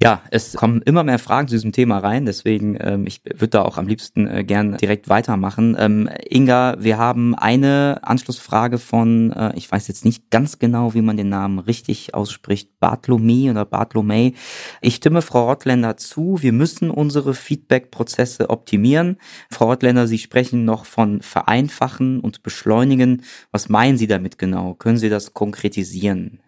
[0.00, 3.62] Ja, es kommen immer mehr Fragen zu diesem Thema rein, deswegen ähm, ich würde da
[3.62, 5.76] auch am liebsten äh, gern direkt weitermachen.
[5.76, 11.02] Ähm, Inga, wir haben eine Anschlussfrage von, äh, ich weiß jetzt nicht ganz genau, wie
[11.02, 14.34] man den Namen richtig ausspricht, Bartlomé oder Bartlomé.
[14.80, 19.16] Ich stimme Frau Rottländer zu, wir müssen unsere Feedback-Prozesse optimieren.
[19.50, 23.24] Frau Rottländer, Sie sprechen noch von vereinfachen und beschleunigen.
[23.50, 24.74] Was meinen Sie damit genau?
[24.74, 26.38] Können Sie das konkretisieren?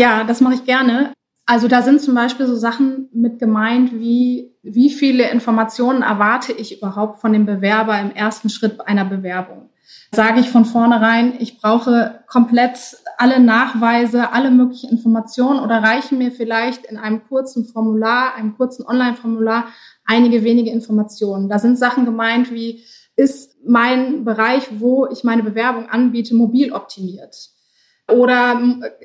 [0.00, 1.12] Ja, das mache ich gerne.
[1.50, 6.76] Also da sind zum Beispiel so Sachen mit gemeint, wie wie viele Informationen erwarte ich
[6.76, 9.70] überhaupt von dem Bewerber im ersten Schritt einer Bewerbung.
[10.12, 16.32] Sage ich von vornherein, ich brauche komplett alle Nachweise, alle möglichen Informationen oder reichen mir
[16.32, 19.68] vielleicht in einem kurzen Formular, einem kurzen Online-Formular
[20.04, 21.48] einige wenige Informationen.
[21.48, 22.84] Da sind Sachen gemeint wie,
[23.16, 27.48] ist mein Bereich, wo ich meine Bewerbung anbiete, mobil optimiert?
[28.10, 28.58] Oder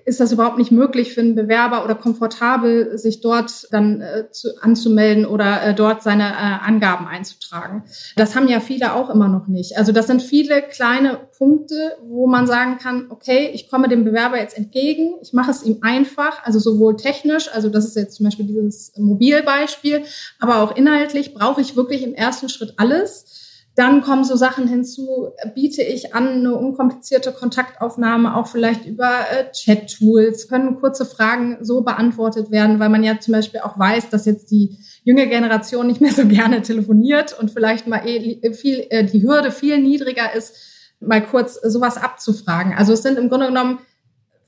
[0.06, 4.50] ist das überhaupt nicht möglich für einen Bewerber oder komfortabel, sich dort dann äh, zu,
[4.62, 7.84] anzumelden oder äh, dort seine äh, Angaben einzutragen?
[8.16, 9.78] Das haben ja viele auch immer noch nicht.
[9.78, 14.40] Also das sind viele kleine Punkte, wo man sagen kann, okay, ich komme dem Bewerber
[14.40, 18.24] jetzt entgegen, ich mache es ihm einfach, also sowohl technisch, also das ist jetzt zum
[18.26, 20.04] Beispiel dieses Mobilbeispiel,
[20.40, 23.43] aber auch inhaltlich brauche ich wirklich im ersten Schritt alles
[23.76, 29.52] dann kommen so Sachen hinzu, biete ich an eine unkomplizierte Kontaktaufnahme, auch vielleicht über äh,
[29.52, 34.26] Chat-Tools, können kurze Fragen so beantwortet werden, weil man ja zum Beispiel auch weiß, dass
[34.26, 39.06] jetzt die junge Generation nicht mehr so gerne telefoniert und vielleicht mal eh viel, äh,
[39.06, 40.56] die Hürde viel niedriger ist,
[41.00, 42.74] mal kurz sowas abzufragen.
[42.78, 43.80] Also es sind im Grunde genommen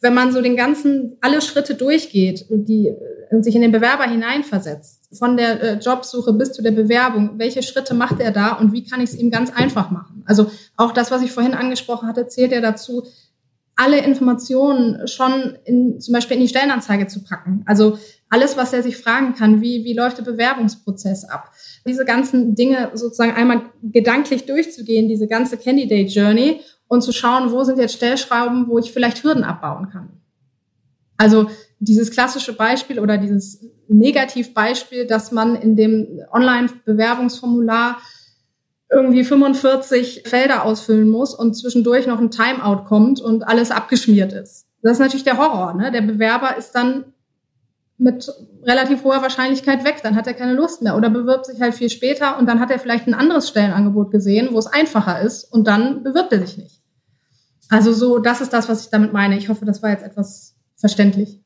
[0.01, 2.93] wenn man so den ganzen, alle Schritte durchgeht und die
[3.31, 7.63] und sich in den Bewerber hineinversetzt, von der äh, Jobsuche bis zu der Bewerbung, welche
[7.63, 10.23] Schritte macht er da und wie kann ich es ihm ganz einfach machen?
[10.25, 13.03] Also auch das, was ich vorhin angesprochen hatte, zählt ja dazu,
[13.75, 17.63] alle Informationen schon in, zum Beispiel in die Stellenanzeige zu packen.
[17.65, 17.97] Also
[18.29, 21.51] alles, was er sich fragen kann, wie, wie läuft der Bewerbungsprozess ab?
[21.85, 27.63] Diese ganzen Dinge sozusagen einmal gedanklich durchzugehen, diese ganze Candidate Journey und zu schauen, wo
[27.63, 30.09] sind jetzt Stellschrauben, wo ich vielleicht Hürden abbauen kann.
[31.17, 31.49] Also
[31.79, 37.97] dieses klassische Beispiel oder dieses Negativbeispiel, dass man in dem Online-Bewerbungsformular
[38.91, 44.67] irgendwie 45 Felder ausfüllen muss und zwischendurch noch ein Timeout kommt und alles abgeschmiert ist.
[44.81, 45.73] Das ist natürlich der Horror.
[45.73, 45.91] Ne?
[45.91, 47.05] Der Bewerber ist dann
[47.97, 48.29] mit
[48.63, 50.01] relativ hoher Wahrscheinlichkeit weg.
[50.03, 52.69] Dann hat er keine Lust mehr oder bewirbt sich halt viel später und dann hat
[52.69, 56.57] er vielleicht ein anderes Stellenangebot gesehen, wo es einfacher ist und dann bewirbt er sich
[56.57, 56.81] nicht.
[57.69, 59.37] Also so, das ist das, was ich damit meine.
[59.37, 61.41] Ich hoffe, das war jetzt etwas verständlich.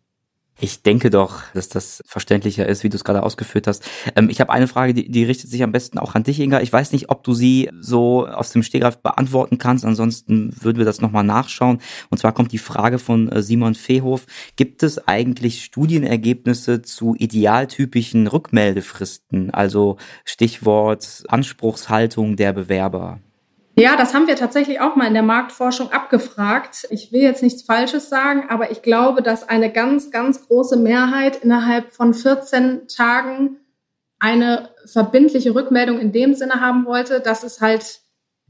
[0.61, 3.89] Ich denke doch, dass das verständlicher ist, wie du es gerade ausgeführt hast.
[4.15, 6.59] Ähm, ich habe eine Frage, die, die richtet sich am besten auch an dich, Inga.
[6.59, 9.85] Ich weiß nicht, ob du sie so aus dem Stegreif beantworten kannst.
[9.85, 11.79] Ansonsten würden wir das nochmal nachschauen.
[12.09, 14.25] Und zwar kommt die Frage von äh, Simon Fehof.
[14.57, 19.51] Gibt es eigentlich Studienergebnisse zu idealtypischen Rückmeldefristen?
[19.51, 19.95] Also
[20.25, 23.19] Stichwort Anspruchshaltung der Bewerber.
[23.79, 26.85] Ja, das haben wir tatsächlich auch mal in der Marktforschung abgefragt.
[26.89, 31.37] Ich will jetzt nichts Falsches sagen, aber ich glaube, dass eine ganz, ganz große Mehrheit
[31.37, 33.55] innerhalb von 14 Tagen
[34.19, 38.01] eine verbindliche Rückmeldung in dem Sinne haben wollte, dass es halt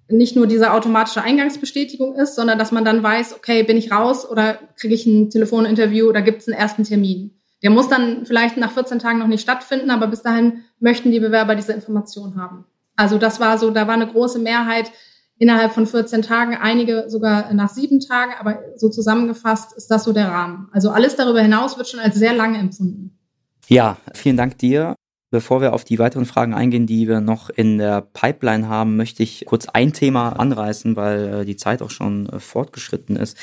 [0.07, 4.27] nicht nur diese automatische Eingangsbestätigung ist, sondern dass man dann weiß, okay, bin ich raus
[4.27, 7.39] oder kriege ich ein Telefoninterview oder gibt es einen ersten Termin.
[7.61, 11.19] Der muss dann vielleicht nach 14 Tagen noch nicht stattfinden, aber bis dahin möchten die
[11.19, 12.65] Bewerber diese Information haben.
[12.95, 14.91] Also das war so, da war eine große Mehrheit,
[15.39, 20.13] innerhalb von 14 Tagen, einige sogar nach sieben Tagen, aber so zusammengefasst ist das so
[20.13, 20.69] der Rahmen.
[20.71, 23.17] Also alles darüber hinaus wird schon als sehr lange empfunden.
[23.67, 24.95] Ja, vielen Dank dir.
[25.31, 29.21] Bevor wir auf die weiteren Fragen eingehen, die wir noch in der Pipeline haben, möchte
[29.21, 33.37] ich kurz ein Thema anreißen, weil äh, die Zeit auch schon äh, fortgeschritten ist.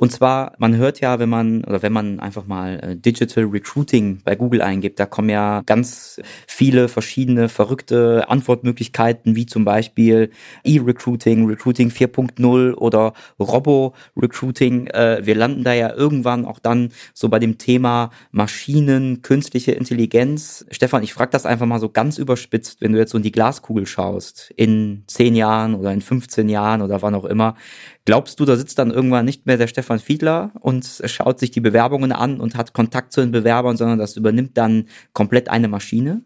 [0.00, 4.20] Und zwar, man hört ja, wenn man oder wenn man einfach mal äh, Digital Recruiting
[4.24, 10.30] bei Google eingibt, da kommen ja ganz viele verschiedene verrückte Antwortmöglichkeiten, wie zum Beispiel
[10.64, 14.86] E-Recruiting, Recruiting 4.0 oder Robo-Recruiting.
[14.86, 20.64] Wir landen da ja irgendwann auch dann so bei dem Thema Maschinen, künstliche Intelligenz.
[20.70, 23.22] Stefan, ich frage frag das einfach mal so ganz überspitzt, wenn du jetzt so in
[23.22, 27.56] die Glaskugel schaust, in zehn Jahren oder in 15 Jahren oder wann auch immer,
[28.04, 31.60] glaubst du, da sitzt dann irgendwann nicht mehr der Stefan Fiedler und schaut sich die
[31.60, 36.22] Bewerbungen an und hat Kontakt zu den Bewerbern, sondern das übernimmt dann komplett eine Maschine?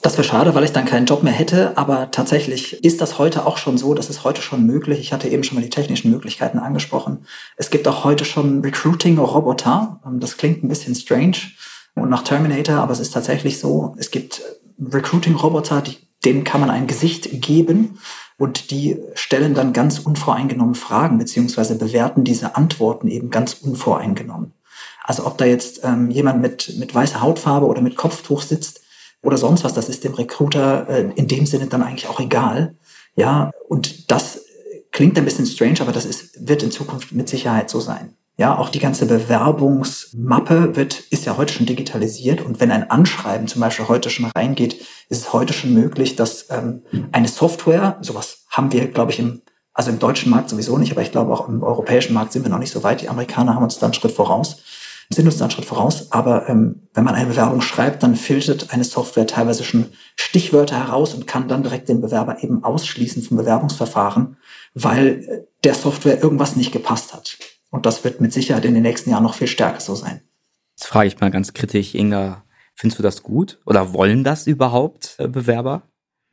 [0.00, 3.46] Das wäre schade, weil ich dann keinen Job mehr hätte, aber tatsächlich ist das heute
[3.46, 4.98] auch schon so, das ist heute schon möglich.
[4.98, 7.26] Ich hatte eben schon mal die technischen Möglichkeiten angesprochen.
[7.56, 10.00] Es gibt auch heute schon Recruiting-Roboter.
[10.14, 11.36] Das klingt ein bisschen strange
[11.94, 14.42] und nach Terminator, aber es ist tatsächlich so, es gibt
[14.80, 15.84] Recruiting-Roboter,
[16.24, 17.98] denen kann man ein Gesicht geben
[18.38, 24.52] und die stellen dann ganz unvoreingenommen Fragen beziehungsweise bewerten diese Antworten eben ganz unvoreingenommen.
[25.04, 28.82] Also ob da jetzt ähm, jemand mit, mit weißer Hautfarbe oder mit Kopftuch sitzt
[29.22, 32.76] oder sonst was, das ist dem Recruiter äh, in dem Sinne dann eigentlich auch egal.
[33.14, 34.40] Ja, und das
[34.90, 38.14] klingt ein bisschen strange, aber das ist, wird in Zukunft mit Sicherheit so sein.
[38.38, 42.40] Ja, auch die ganze Bewerbungsmappe wird, ist ja heute schon digitalisiert.
[42.40, 46.46] Und wenn ein Anschreiben zum Beispiel heute schon reingeht, ist es heute schon möglich, dass
[46.50, 49.42] ähm, eine Software, sowas haben wir, glaube ich, im,
[49.74, 52.50] also im deutschen Markt sowieso nicht, aber ich glaube auch im europäischen Markt sind wir
[52.50, 53.02] noch nicht so weit.
[53.02, 54.62] Die Amerikaner haben uns da einen Schritt voraus.
[55.10, 58.72] sind uns da einen Schritt voraus, aber ähm, wenn man eine Bewerbung schreibt, dann filtert
[58.72, 63.36] eine Software teilweise schon Stichwörter heraus und kann dann direkt den Bewerber eben ausschließen vom
[63.36, 64.38] Bewerbungsverfahren,
[64.72, 67.36] weil äh, der Software irgendwas nicht gepasst hat.
[67.72, 70.20] Und das wird mit Sicherheit in den nächsten Jahren noch viel stärker so sein.
[70.76, 75.16] Jetzt frage ich mal ganz kritisch, Inga, findest du das gut oder wollen das überhaupt
[75.18, 75.82] äh, Bewerber?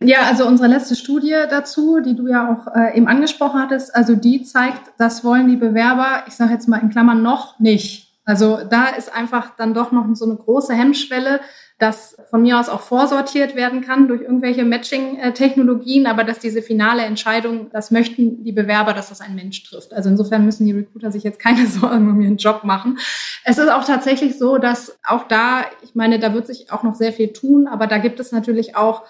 [0.02, 4.16] Ja, also unsere letzte Studie dazu, die du ja auch äh, eben angesprochen hattest, also
[4.16, 8.20] die zeigt, das wollen die Bewerber, ich sage jetzt mal in Klammern noch nicht.
[8.26, 11.40] Also da ist einfach dann doch noch so eine große Hemmschwelle,
[11.80, 17.04] dass von mir aus auch vorsortiert werden kann durch irgendwelche Matching-Technologien, aber dass diese finale
[17.04, 19.94] Entscheidung, das möchten die Bewerber, dass das ein Mensch trifft.
[19.94, 23.00] Also insofern müssen die Recruiter sich jetzt keine Sorgen um ihren Job machen.
[23.46, 26.96] Es ist auch tatsächlich so, dass auch da, ich meine, da wird sich auch noch
[26.96, 29.04] sehr viel tun, aber da gibt es natürlich auch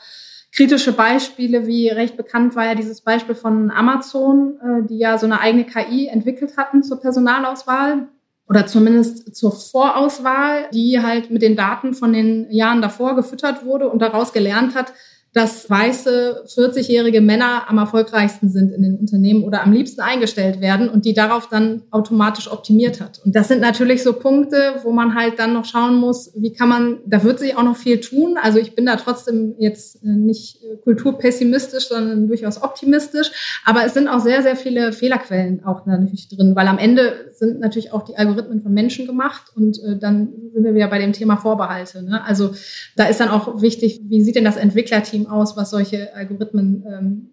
[0.52, 5.26] kritische Beispiele, wie recht bekannt war ja dieses Beispiel von Amazon, äh, die ja so
[5.26, 8.10] eine eigene KI entwickelt hatten zur Personalauswahl
[8.50, 13.88] oder zumindest zur Vorauswahl, die halt mit den Daten von den Jahren davor gefüttert wurde
[13.88, 14.92] und daraus gelernt hat,
[15.34, 20.90] dass weiße 40-jährige Männer am erfolgreichsten sind in den Unternehmen oder am liebsten eingestellt werden
[20.90, 23.22] und die darauf dann automatisch optimiert hat.
[23.24, 26.70] Und das sind natürlich so Punkte, wo man halt dann noch schauen muss, wie kann
[26.70, 28.38] man, da wird sich auch noch viel tun.
[28.42, 33.62] Also ich bin da trotzdem jetzt nicht kulturpessimistisch, sondern durchaus optimistisch.
[33.66, 37.60] Aber es sind auch sehr, sehr viele Fehlerquellen auch natürlich drin, weil am Ende sind
[37.60, 41.14] natürlich auch die Algorithmen von Menschen gemacht und äh, dann sind wir wieder bei dem
[41.14, 42.04] Thema Vorbehalte.
[42.04, 42.24] Ne?
[42.24, 42.52] Also
[42.96, 46.86] da ist dann auch wichtig, wie sieht denn das Entwicklerteam Team aus, was solche Algorithmen
[46.88, 47.30] ähm,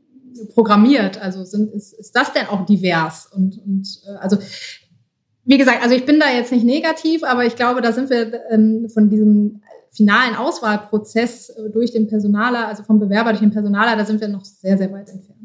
[0.55, 1.21] programmiert?
[1.21, 3.31] Also sind, ist, ist das denn auch divers?
[3.35, 4.39] Und, und äh, also
[5.45, 8.41] wie gesagt, also ich bin da jetzt nicht negativ, aber ich glaube, da sind wir
[8.51, 13.97] ähm, von diesem finalen Auswahlprozess äh, durch den Personaler, also vom Bewerber durch den Personaler,
[13.97, 15.36] da sind wir noch sehr, sehr weit entfernt.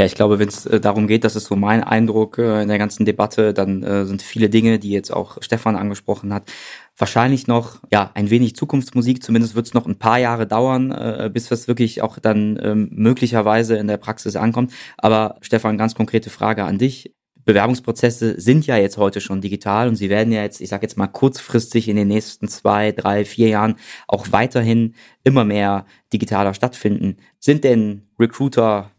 [0.00, 2.68] Ja, ich glaube, wenn es äh, darum geht, das ist so mein Eindruck äh, in
[2.68, 6.50] der ganzen Debatte, dann äh, sind viele Dinge, die jetzt auch Stefan angesprochen hat,
[6.96, 9.22] wahrscheinlich noch ja ein wenig Zukunftsmusik.
[9.22, 13.76] Zumindest wird es noch ein paar Jahre dauern, bis das wirklich auch dann ähm, möglicherweise
[13.76, 14.72] in der Praxis ankommt.
[14.96, 17.14] Aber Stefan, ganz konkrete Frage an dich.
[17.44, 20.96] Bewerbungsprozesse sind ja jetzt heute schon digital und sie werden ja jetzt, ich sage jetzt
[20.96, 23.76] mal kurzfristig in den nächsten zwei, drei, vier Jahren
[24.08, 27.18] auch weiterhin immer mehr digitaler stattfinden.
[27.38, 28.90] Sind denn Recruiter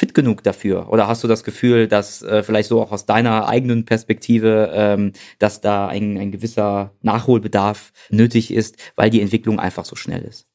[0.00, 0.88] fit genug dafür?
[0.88, 5.12] Oder hast du das Gefühl, dass äh, vielleicht so auch aus deiner eigenen Perspektive, ähm,
[5.38, 10.46] dass da ein, ein gewisser Nachholbedarf nötig ist, weil die Entwicklung einfach so schnell ist?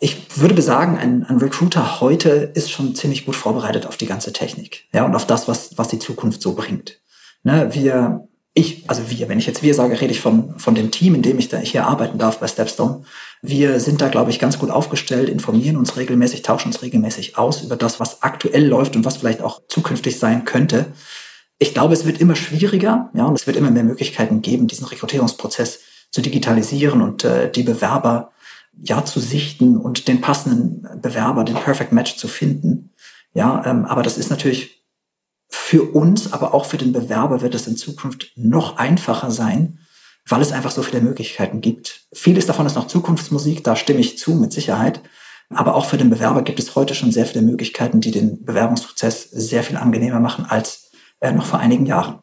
[0.00, 4.32] Ich würde besagen, ein, ein Recruiter heute ist schon ziemlich gut vorbereitet auf die ganze
[4.32, 7.00] Technik, ja, und auf das, was, was die Zukunft so bringt.
[7.44, 10.92] Ne, wir ich, also wir, wenn ich jetzt wir sage, rede ich von, von dem
[10.92, 13.02] Team, in dem ich da hier arbeiten darf bei Stepstone.
[13.42, 17.62] Wir sind da, glaube ich, ganz gut aufgestellt, informieren uns regelmäßig, tauschen uns regelmäßig aus
[17.62, 20.86] über das, was aktuell läuft und was vielleicht auch zukünftig sein könnte.
[21.58, 24.86] Ich glaube, es wird immer schwieriger, ja, und es wird immer mehr Möglichkeiten geben, diesen
[24.86, 25.80] Rekrutierungsprozess
[26.12, 28.30] zu digitalisieren und äh, die Bewerber
[28.80, 32.92] ja zu sichten und den passenden Bewerber, den Perfect Match zu finden.
[33.34, 34.83] Ja, ähm, aber das ist natürlich
[35.54, 39.78] für uns, aber auch für den Bewerber wird es in Zukunft noch einfacher sein,
[40.26, 42.02] weil es einfach so viele Möglichkeiten gibt.
[42.12, 45.00] Vieles davon ist noch Zukunftsmusik, da stimme ich zu, mit Sicherheit.
[45.50, 49.30] Aber auch für den Bewerber gibt es heute schon sehr viele Möglichkeiten, die den Bewerbungsprozess
[49.30, 50.90] sehr viel angenehmer machen als
[51.20, 52.20] äh, noch vor einigen Jahren.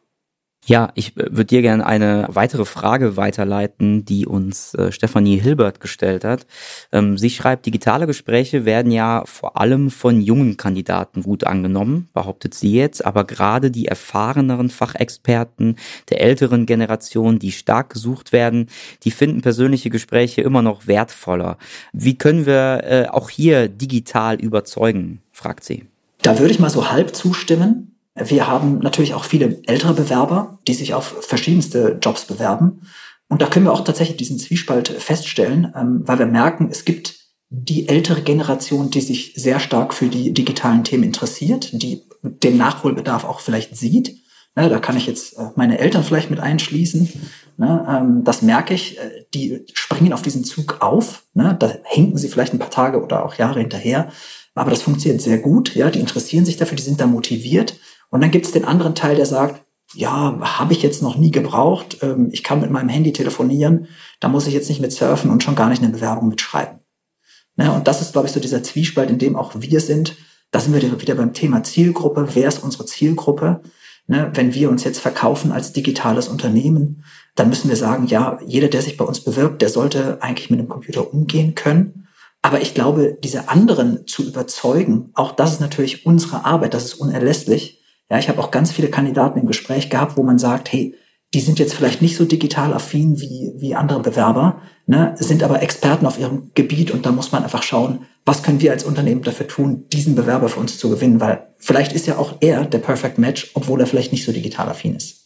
[0.65, 5.79] Ja, ich äh, würde dir gerne eine weitere Frage weiterleiten, die uns äh, Stefanie Hilbert
[5.79, 6.45] gestellt hat.
[6.91, 12.53] Ähm, sie schreibt, digitale Gespräche werden ja vor allem von jungen Kandidaten gut angenommen, behauptet
[12.53, 15.77] sie jetzt, aber gerade die erfahreneren Fachexperten
[16.09, 18.67] der älteren Generation, die stark gesucht werden,
[19.03, 21.57] die finden persönliche Gespräche immer noch wertvoller.
[21.91, 25.87] Wie können wir äh, auch hier digital überzeugen, fragt sie.
[26.21, 27.90] Da würde ich mal so halb zustimmen.
[28.15, 32.81] Wir haben natürlich auch viele ältere Bewerber, die sich auf verschiedenste Jobs bewerben.
[33.29, 37.15] Und da können wir auch tatsächlich diesen Zwiespalt feststellen, ähm, weil wir merken, es gibt
[37.49, 43.23] die ältere Generation, die sich sehr stark für die digitalen Themen interessiert, die den Nachholbedarf
[43.23, 44.21] auch vielleicht sieht.
[44.55, 47.09] Ne, da kann ich jetzt äh, meine Eltern vielleicht mit einschließen.
[47.55, 48.97] Ne, ähm, das merke ich.
[48.99, 51.23] Äh, die springen auf diesen Zug auf.
[51.33, 54.11] Ne, da hinken sie vielleicht ein paar Tage oder auch Jahre hinterher.
[54.53, 55.73] Aber das funktioniert sehr gut.
[55.75, 57.79] Ja, die interessieren sich dafür, die sind da motiviert.
[58.11, 61.31] Und dann gibt es den anderen Teil, der sagt, ja, habe ich jetzt noch nie
[61.31, 61.97] gebraucht.
[62.01, 63.87] Ähm, ich kann mit meinem Handy telefonieren.
[64.19, 66.79] Da muss ich jetzt nicht mit surfen und schon gar nicht eine Bewerbung mitschreiben.
[67.55, 70.15] Ne, und das ist, glaube ich, so dieser Zwiespalt, in dem auch wir sind.
[70.51, 72.29] Da sind wir wieder beim Thema Zielgruppe.
[72.33, 73.61] Wer ist unsere Zielgruppe?
[74.07, 77.03] Ne, wenn wir uns jetzt verkaufen als digitales Unternehmen,
[77.35, 80.59] dann müssen wir sagen, ja, jeder, der sich bei uns bewirbt, der sollte eigentlich mit
[80.59, 82.07] dem Computer umgehen können.
[82.41, 86.95] Aber ich glaube, diese anderen zu überzeugen, auch das ist natürlich unsere Arbeit, das ist
[86.95, 87.80] unerlässlich.
[88.11, 90.95] Ja, ich habe auch ganz viele Kandidaten im Gespräch gehabt, wo man sagt, hey,
[91.33, 95.61] die sind jetzt vielleicht nicht so digital affin wie, wie andere Bewerber, ne, sind aber
[95.61, 99.21] Experten auf ihrem Gebiet und da muss man einfach schauen, was können wir als Unternehmen
[99.21, 102.79] dafür tun, diesen Bewerber für uns zu gewinnen, weil vielleicht ist ja auch er der
[102.79, 105.20] Perfect Match, obwohl er vielleicht nicht so digital affin ist.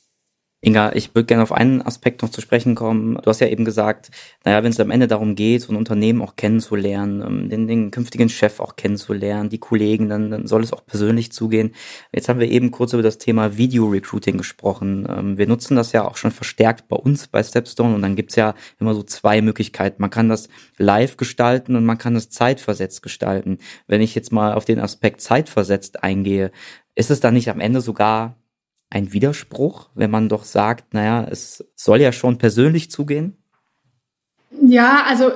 [0.65, 3.19] Inga, ich würde gerne auf einen Aspekt noch zu sprechen kommen.
[3.21, 4.09] Du hast ja eben gesagt,
[4.43, 7.91] naja, wenn es am Ende darum geht, so ein Unternehmen auch kennenzulernen, ähm, den, den
[7.91, 11.75] künftigen Chef auch kennenzulernen, die Kollegen, dann, dann soll es auch persönlich zugehen.
[12.11, 15.07] Jetzt haben wir eben kurz über das Thema Video-Recruiting gesprochen.
[15.07, 18.35] Ähm, wir nutzen das ja auch schon verstärkt bei uns bei Stepstone und dann gibt's
[18.35, 20.01] ja immer so zwei Möglichkeiten.
[20.01, 23.59] Man kann das live gestalten und man kann es zeitversetzt gestalten.
[23.85, 26.49] Wenn ich jetzt mal auf den Aspekt zeitversetzt eingehe,
[26.95, 28.35] ist es dann nicht am Ende sogar
[28.89, 33.37] ein Widerspruch, wenn man doch sagt, naja, es soll ja schon persönlich zugehen?
[34.49, 35.31] Ja, also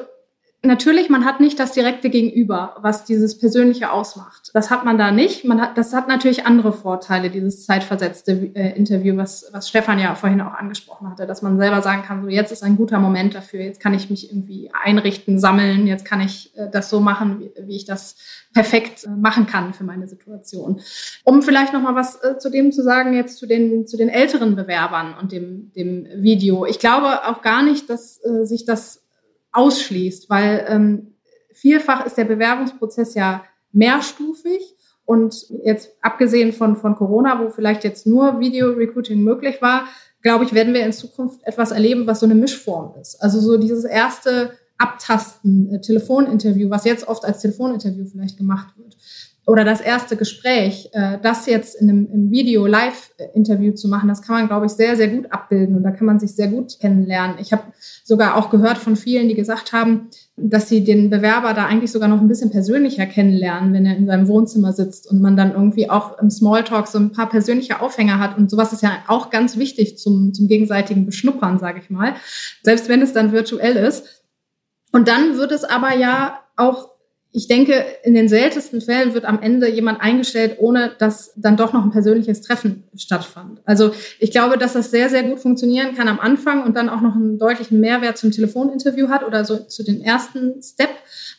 [0.62, 4.52] natürlich, man hat nicht das direkte Gegenüber, was dieses Persönliche ausmacht.
[4.54, 5.46] Das hat man da nicht.
[5.46, 10.16] Man hat, das hat natürlich andere Vorteile, dieses zeitversetzte äh, Interview, was, was Stefan ja
[10.16, 13.36] vorhin auch angesprochen hatte, dass man selber sagen kann, so jetzt ist ein guter Moment
[13.36, 17.40] dafür, jetzt kann ich mich irgendwie einrichten, sammeln, jetzt kann ich äh, das so machen,
[17.40, 18.18] wie, wie ich das
[18.54, 20.82] perfekt äh, machen kann für meine Situation.
[21.24, 24.10] Um vielleicht noch mal was äh, zu dem zu sagen jetzt zu den zu den
[24.10, 26.66] älteren Bewerbern und dem dem Video.
[26.66, 29.04] Ich glaube auch gar nicht, dass äh, sich das
[29.52, 31.16] ausschließt, weil ähm,
[31.52, 38.06] vielfach ist der Bewerbungsprozess ja mehrstufig und jetzt abgesehen von, von Corona, wo vielleicht jetzt
[38.06, 39.86] nur Video-Recruiting möglich war,
[40.22, 43.22] glaube ich, werden wir in Zukunft etwas erleben, was so eine Mischform ist.
[43.22, 48.98] Also so dieses erste Abtasten, äh, Telefoninterview, was jetzt oft als Telefoninterview vielleicht gemacht wird
[49.50, 54.22] oder das erste Gespräch, äh, das jetzt in einem im Video Live-Interview zu machen, das
[54.22, 56.80] kann man, glaube ich, sehr, sehr gut abbilden und da kann man sich sehr gut
[56.80, 57.38] kennenlernen.
[57.42, 57.64] Ich habe
[58.04, 62.08] sogar auch gehört von vielen, die gesagt haben, dass sie den Bewerber da eigentlich sogar
[62.08, 65.90] noch ein bisschen persönlicher kennenlernen, wenn er in seinem Wohnzimmer sitzt und man dann irgendwie
[65.90, 68.38] auch im Smalltalk so ein paar persönliche Aufhänger hat.
[68.38, 72.14] Und sowas ist ja auch ganz wichtig zum, zum gegenseitigen Beschnuppern, sage ich mal,
[72.62, 74.24] selbst wenn es dann virtuell ist.
[74.92, 76.99] Und dann wird es aber ja auch
[77.32, 81.74] ich denke, in den seltensten Fällen wird am Ende jemand eingestellt, ohne dass dann doch
[81.74, 83.62] noch ein persönliches Treffen stattfand.
[83.66, 87.02] Also ich glaube, dass das sehr, sehr gut funktionieren kann am Anfang und dann auch
[87.02, 90.90] noch einen deutlichen Mehrwert zum Telefoninterview hat oder so zu den ersten Step.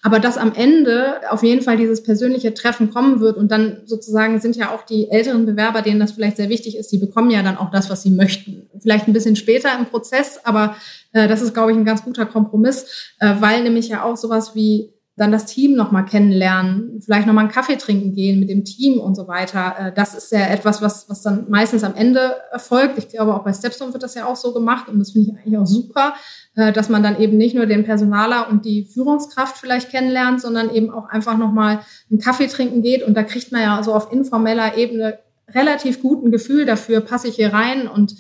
[0.03, 4.41] Aber dass am Ende auf jeden Fall dieses persönliche Treffen kommen wird und dann sozusagen
[4.41, 7.43] sind ja auch die älteren Bewerber, denen das vielleicht sehr wichtig ist, die bekommen ja
[7.43, 8.71] dann auch das, was sie möchten.
[8.79, 10.77] Vielleicht ein bisschen später im Prozess, aber
[11.13, 14.55] äh, das ist, glaube ich, ein ganz guter Kompromiss, äh, weil nämlich ja auch sowas
[14.55, 18.99] wie dann das Team nochmal kennenlernen, vielleicht nochmal einen Kaffee trinken gehen mit dem Team
[18.99, 19.75] und so weiter.
[19.79, 22.97] Äh, das ist ja etwas, was, was dann meistens am Ende erfolgt.
[22.97, 25.39] Ich glaube, auch bei Stepstone wird das ja auch so gemacht und das finde ich
[25.39, 26.15] eigentlich auch super,
[26.57, 30.75] äh, dass man dann eben nicht nur den Personaler und die Führungskraft vielleicht kennenlernt, sondern
[30.75, 31.81] eben auch einfach nochmal
[32.11, 35.19] einen Kaffee trinken geht und da kriegt man ja so auf informeller Ebene
[35.55, 38.15] relativ guten Gefühl dafür, passe ich hier rein und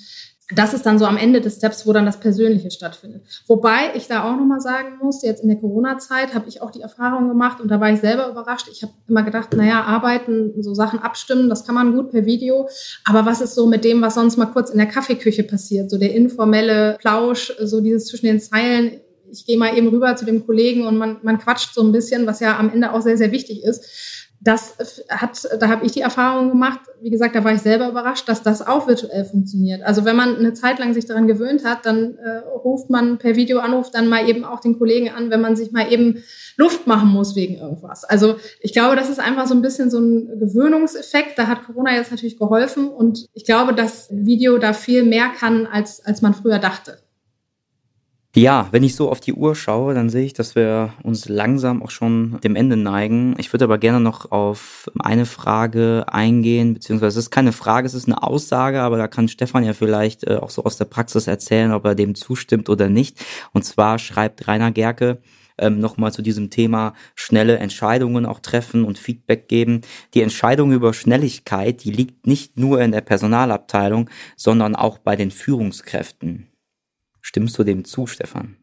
[0.53, 3.23] das ist dann so am Ende des Steps, wo dann das Persönliche stattfindet.
[3.47, 6.81] Wobei ich da auch nochmal sagen muss, jetzt in der Corona-Zeit habe ich auch die
[6.81, 8.69] Erfahrung gemacht und da war ich selber überrascht.
[8.71, 12.69] Ich habe immer gedacht, naja, arbeiten, so Sachen abstimmen, das kann man gut per Video.
[13.05, 15.91] Aber was ist so mit dem, was sonst mal kurz in der Kaffeeküche passiert?
[15.91, 19.01] So der informelle Plausch, so dieses zwischen den Zeilen.
[19.33, 22.27] Ich gehe mal eben rüber zu dem Kollegen und man, man quatscht so ein bisschen,
[22.27, 26.01] was ja am Ende auch sehr, sehr wichtig ist das hat, da habe ich die
[26.01, 29.83] Erfahrung gemacht, wie gesagt, da war ich selber überrascht, dass das auch virtuell funktioniert.
[29.83, 33.37] Also wenn man eine Zeit lang sich daran gewöhnt hat, dann äh, ruft man per
[33.37, 36.23] Videoanruf dann mal eben auch den Kollegen an, wenn man sich mal eben
[36.57, 38.05] Luft machen muss wegen irgendwas.
[38.05, 41.39] Also ich glaube, das ist einfach so ein bisschen so ein Gewöhnungseffekt.
[41.39, 45.67] Da hat Corona jetzt natürlich geholfen und ich glaube, dass Video da viel mehr kann,
[45.67, 46.99] als, als man früher dachte.
[48.37, 51.83] Ja, wenn ich so auf die Uhr schaue, dann sehe ich, dass wir uns langsam
[51.83, 53.35] auch schon dem Ende neigen.
[53.39, 57.95] Ich würde aber gerne noch auf eine Frage eingehen, beziehungsweise es ist keine Frage, es
[57.95, 61.27] ist eine Aussage, aber da kann Stefan ja vielleicht äh, auch so aus der Praxis
[61.27, 63.19] erzählen, ob er dem zustimmt oder nicht.
[63.53, 65.19] Und zwar schreibt Rainer Gerke,
[65.59, 69.81] ähm, nochmal zu diesem Thema schnelle Entscheidungen auch treffen und Feedback geben.
[70.15, 75.33] Die Entscheidung über Schnelligkeit, die liegt nicht nur in der Personalabteilung, sondern auch bei den
[75.33, 76.50] Führungskräften.
[77.21, 78.57] Stimmst du dem zu, Stefan?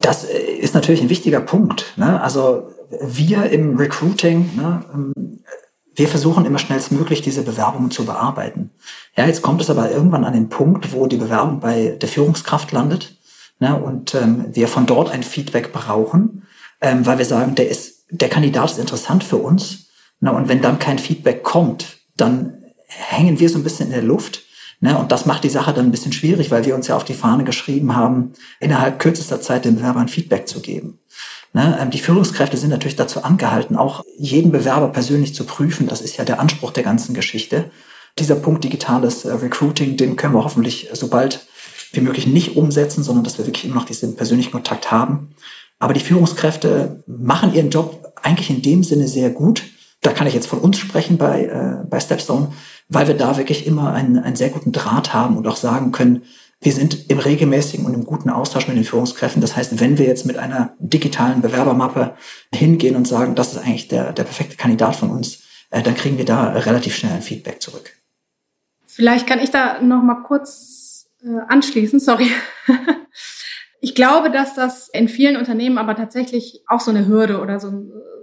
[0.00, 1.94] Das äh, ist natürlich ein wichtiger Punkt.
[1.96, 2.20] Ne?
[2.20, 5.42] Also wir im Recruiting, ne, ähm,
[5.94, 8.70] wir versuchen immer schnellstmöglich diese Bewerbungen zu bearbeiten.
[9.16, 12.70] Ja, jetzt kommt es aber irgendwann an den Punkt, wo die Bewerbung bei der Führungskraft
[12.70, 13.16] landet
[13.58, 16.46] ne, und ähm, wir von dort ein Feedback brauchen,
[16.80, 19.88] ähm, weil wir sagen, der ist, der Kandidat ist interessant für uns.
[20.20, 24.02] Ne, und wenn dann kein Feedback kommt, dann hängen wir so ein bisschen in der
[24.02, 24.42] Luft
[24.80, 27.04] Ne, und das macht die Sache dann ein bisschen schwierig, weil wir uns ja auf
[27.04, 31.00] die Fahne geschrieben haben, innerhalb kürzester Zeit den Bewerbern Feedback zu geben.
[31.52, 35.88] Ne, ähm, die Führungskräfte sind natürlich dazu angehalten, auch jeden Bewerber persönlich zu prüfen.
[35.88, 37.72] Das ist ja der Anspruch der ganzen Geschichte.
[38.20, 41.46] Dieser Punkt digitales äh, Recruiting, den können wir hoffentlich, sobald
[41.92, 45.30] wie möglich nicht umsetzen, sondern dass wir wirklich immer noch diesen persönlichen Kontakt haben.
[45.80, 49.64] Aber die Führungskräfte machen ihren Job eigentlich in dem Sinne sehr gut.
[50.02, 52.52] Da kann ich jetzt von uns sprechen bei, äh, bei Stepstone,
[52.88, 56.22] weil wir da wirklich immer einen, einen sehr guten Draht haben und auch sagen können,
[56.60, 59.40] wir sind im regelmäßigen und im guten Austausch mit den Führungskräften.
[59.40, 62.16] Das heißt, wenn wir jetzt mit einer digitalen Bewerbermappe
[62.52, 66.18] hingehen und sagen, das ist eigentlich der, der perfekte Kandidat von uns, äh, dann kriegen
[66.18, 67.92] wir da relativ schnell ein Feedback zurück.
[68.86, 72.00] Vielleicht kann ich da noch mal kurz äh, anschließen.
[72.00, 72.28] Sorry.
[73.80, 77.70] ich glaube, dass das in vielen Unternehmen aber tatsächlich auch so eine Hürde oder so,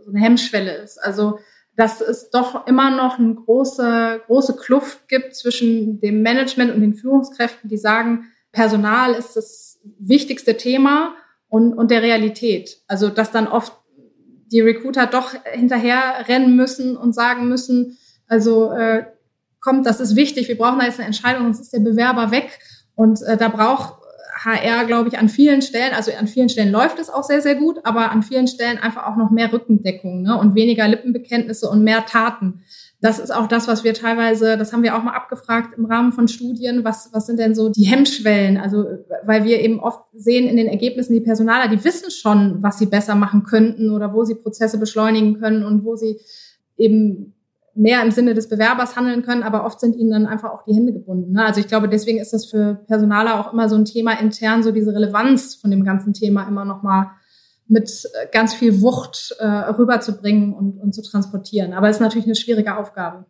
[0.03, 0.97] so eine Hemmschwelle ist.
[0.97, 1.39] Also
[1.76, 6.93] dass es doch immer noch eine große, große Kluft gibt zwischen dem Management und den
[6.93, 11.15] Führungskräften, die sagen, Personal ist das wichtigste Thema
[11.49, 12.82] und, und der Realität.
[12.88, 13.73] Also, dass dann oft
[14.51, 17.97] die Recruiter doch hinterher rennen müssen und sagen müssen,
[18.28, 19.05] also äh,
[19.59, 22.59] kommt, das ist wichtig, wir brauchen da jetzt eine Entscheidung, sonst ist der Bewerber weg.
[22.95, 23.95] Und äh, da braucht
[24.45, 27.55] HR, glaube ich, an vielen Stellen, also an vielen Stellen läuft es auch sehr, sehr
[27.55, 30.37] gut, aber an vielen Stellen einfach auch noch mehr Rückendeckung ne?
[30.37, 32.61] und weniger Lippenbekenntnisse und mehr Taten.
[33.01, 36.11] Das ist auch das, was wir teilweise, das haben wir auch mal abgefragt im Rahmen
[36.11, 38.57] von Studien, was, was sind denn so die Hemmschwellen?
[38.57, 38.85] Also,
[39.23, 42.87] weil wir eben oft sehen in den Ergebnissen, die Personaler, die wissen schon, was sie
[42.87, 46.19] besser machen könnten oder wo sie Prozesse beschleunigen können und wo sie
[46.77, 47.34] eben
[47.76, 50.73] mehr im Sinne des Bewerbers handeln können, aber oft sind ihnen dann einfach auch die
[50.73, 51.34] Hände gebunden.
[51.34, 51.45] Ne?
[51.45, 54.71] Also ich glaube, deswegen ist das für Personaler auch immer so ein Thema intern, so
[54.71, 57.11] diese Relevanz von dem ganzen Thema immer nochmal
[57.67, 61.73] mit äh, ganz viel Wucht äh, rüberzubringen und, und zu transportieren.
[61.73, 63.26] Aber es ist natürlich eine schwierige Aufgabe.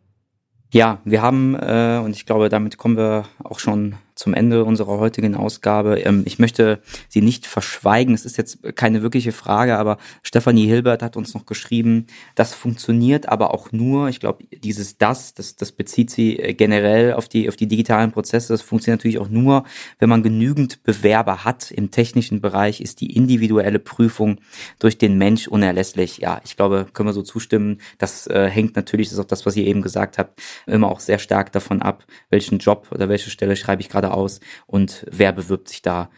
[0.71, 4.97] Ja, wir haben, äh, und ich glaube, damit kommen wir auch schon zum Ende unserer
[4.97, 5.99] heutigen Ausgabe.
[5.99, 8.15] Ähm, ich möchte sie nicht verschweigen.
[8.15, 13.29] Es ist jetzt keine wirkliche Frage, aber Stefanie Hilbert hat uns noch geschrieben, das funktioniert
[13.29, 17.49] aber auch nur, ich glaube, dieses das, das, das bezieht sie äh, generell auf die,
[17.49, 18.53] auf die digitalen Prozesse.
[18.53, 19.65] Das funktioniert natürlich auch nur,
[19.99, 21.71] wenn man genügend Bewerber hat.
[21.71, 24.39] Im technischen Bereich ist die individuelle Prüfung
[24.79, 26.19] durch den Mensch unerlässlich.
[26.19, 27.79] Ja, ich glaube, können wir so zustimmen.
[27.97, 31.01] Das äh, hängt natürlich, das ist auch das, was ihr eben gesagt habt, immer auch
[31.01, 35.05] sehr stark davon ab, welchen Job oder welche Stelle schreibe ich gerade gerade aus und
[35.11, 36.09] wer bewirbt sich da?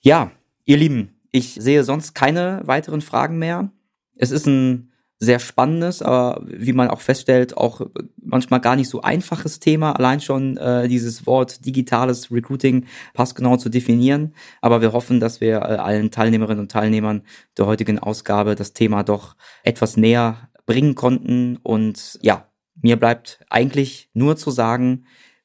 [0.00, 0.32] Ja,
[0.64, 3.70] ihr Lieben, ich sehe sonst keine weiteren Fragen mehr.
[4.16, 7.80] Es ist ein sehr spannendes, aber wie man auch feststellt, auch
[8.22, 9.92] manchmal gar nicht so einfaches Thema.
[9.92, 14.34] Allein schon äh, dieses Wort digitales Recruiting passt genau zu definieren.
[14.60, 17.22] Aber wir hoffen, dass wir äh, allen Teilnehmerinnen und Teilnehmern
[17.56, 21.58] der heutigen Ausgabe das Thema doch etwas näher bringen konnten.
[21.62, 22.48] Und ja,
[22.82, 25.04] mir bleibt eigentlich nur zu sagen,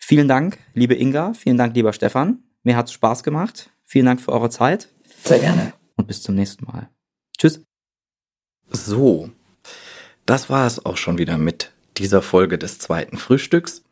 [0.10, 1.36] Vielen Dank, liebe Inga.
[1.36, 2.39] Vielen Dank, lieber Stefan.
[2.64, 3.70] Mir hat es Spaß gemacht.
[3.86, 4.89] Vielen Dank für eure Zeit.
[5.24, 5.74] Sehr gerne.
[5.97, 6.89] Und bis zum nächsten Mal.
[7.38, 7.62] Tschüss.
[8.72, 9.30] So,
[10.26, 13.84] das war es auch schon wieder mit dieser Folge des zweiten Frühstücks.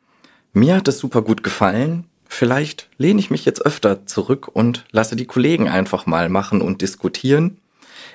[0.53, 2.05] Mir hat es super gut gefallen.
[2.28, 6.82] Vielleicht lehne ich mich jetzt öfter zurück und lasse die Kollegen einfach mal machen und
[6.82, 7.59] diskutieren.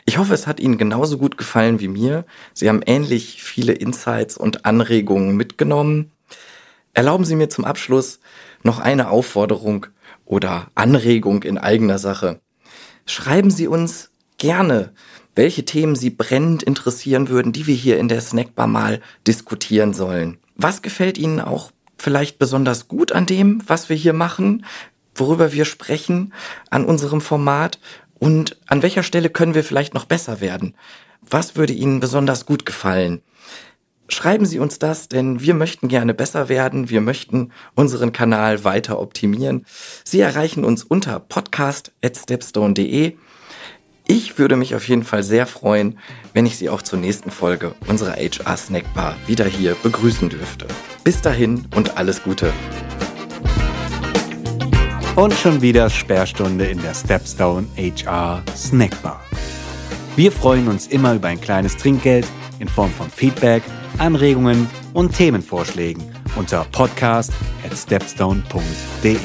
[0.06, 2.24] Ich hoffe, es hat Ihnen genauso gut gefallen wie mir.
[2.52, 6.10] Sie haben ähnlich viele Insights und Anregungen mitgenommen.
[6.94, 8.20] Erlauben Sie mir zum Abschluss
[8.62, 9.86] noch eine Aufforderung
[10.26, 12.40] oder Anregung in eigener Sache.
[13.06, 14.92] Schreiben Sie uns gerne,
[15.34, 20.38] welche Themen Sie brennend interessieren würden, die wir hier in der Snackbar mal diskutieren sollen.
[20.54, 24.66] Was gefällt Ihnen auch vielleicht besonders gut an dem, was wir hier machen,
[25.14, 26.34] worüber wir sprechen,
[26.68, 27.78] an unserem Format
[28.18, 30.74] und an welcher Stelle können wir vielleicht noch besser werden?
[31.22, 33.22] Was würde Ihnen besonders gut gefallen?
[34.12, 36.90] Schreiben Sie uns das, denn wir möchten gerne besser werden.
[36.90, 39.64] Wir möchten unseren Kanal weiter optimieren.
[40.04, 43.14] Sie erreichen uns unter podcast.stepstone.de.
[44.06, 45.98] Ich würde mich auf jeden Fall sehr freuen,
[46.34, 50.66] wenn ich Sie auch zur nächsten Folge unserer HR Snackbar wieder hier begrüßen dürfte.
[51.04, 52.52] Bis dahin und alles Gute.
[55.16, 59.24] Und schon wieder Sperrstunde in der Stepstone HR Snackbar.
[60.16, 62.26] Wir freuen uns immer über ein kleines Trinkgeld
[62.62, 63.62] in Form von Feedback
[63.98, 66.02] Anregungen und Themenvorschlägen
[66.36, 67.30] unter podcast
[67.66, 69.18] at stepstone.de.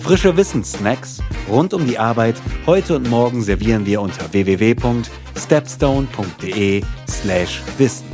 [0.00, 8.06] Frische Wissenssnacks rund um die Arbeit heute und morgen servieren wir unter www.stepstone.de slash Wissen.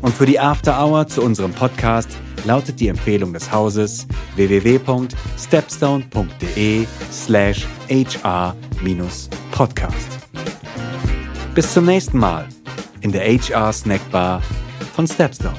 [0.00, 2.08] Und für die After Hour zu unserem Podcast
[2.44, 10.17] lautet die Empfehlung des Hauses www.stepstone.de slash hr-podcast.
[11.58, 12.46] Bis zum nächsten Mal
[13.00, 14.40] in der HR Snackbar
[14.94, 15.56] von Stepstone.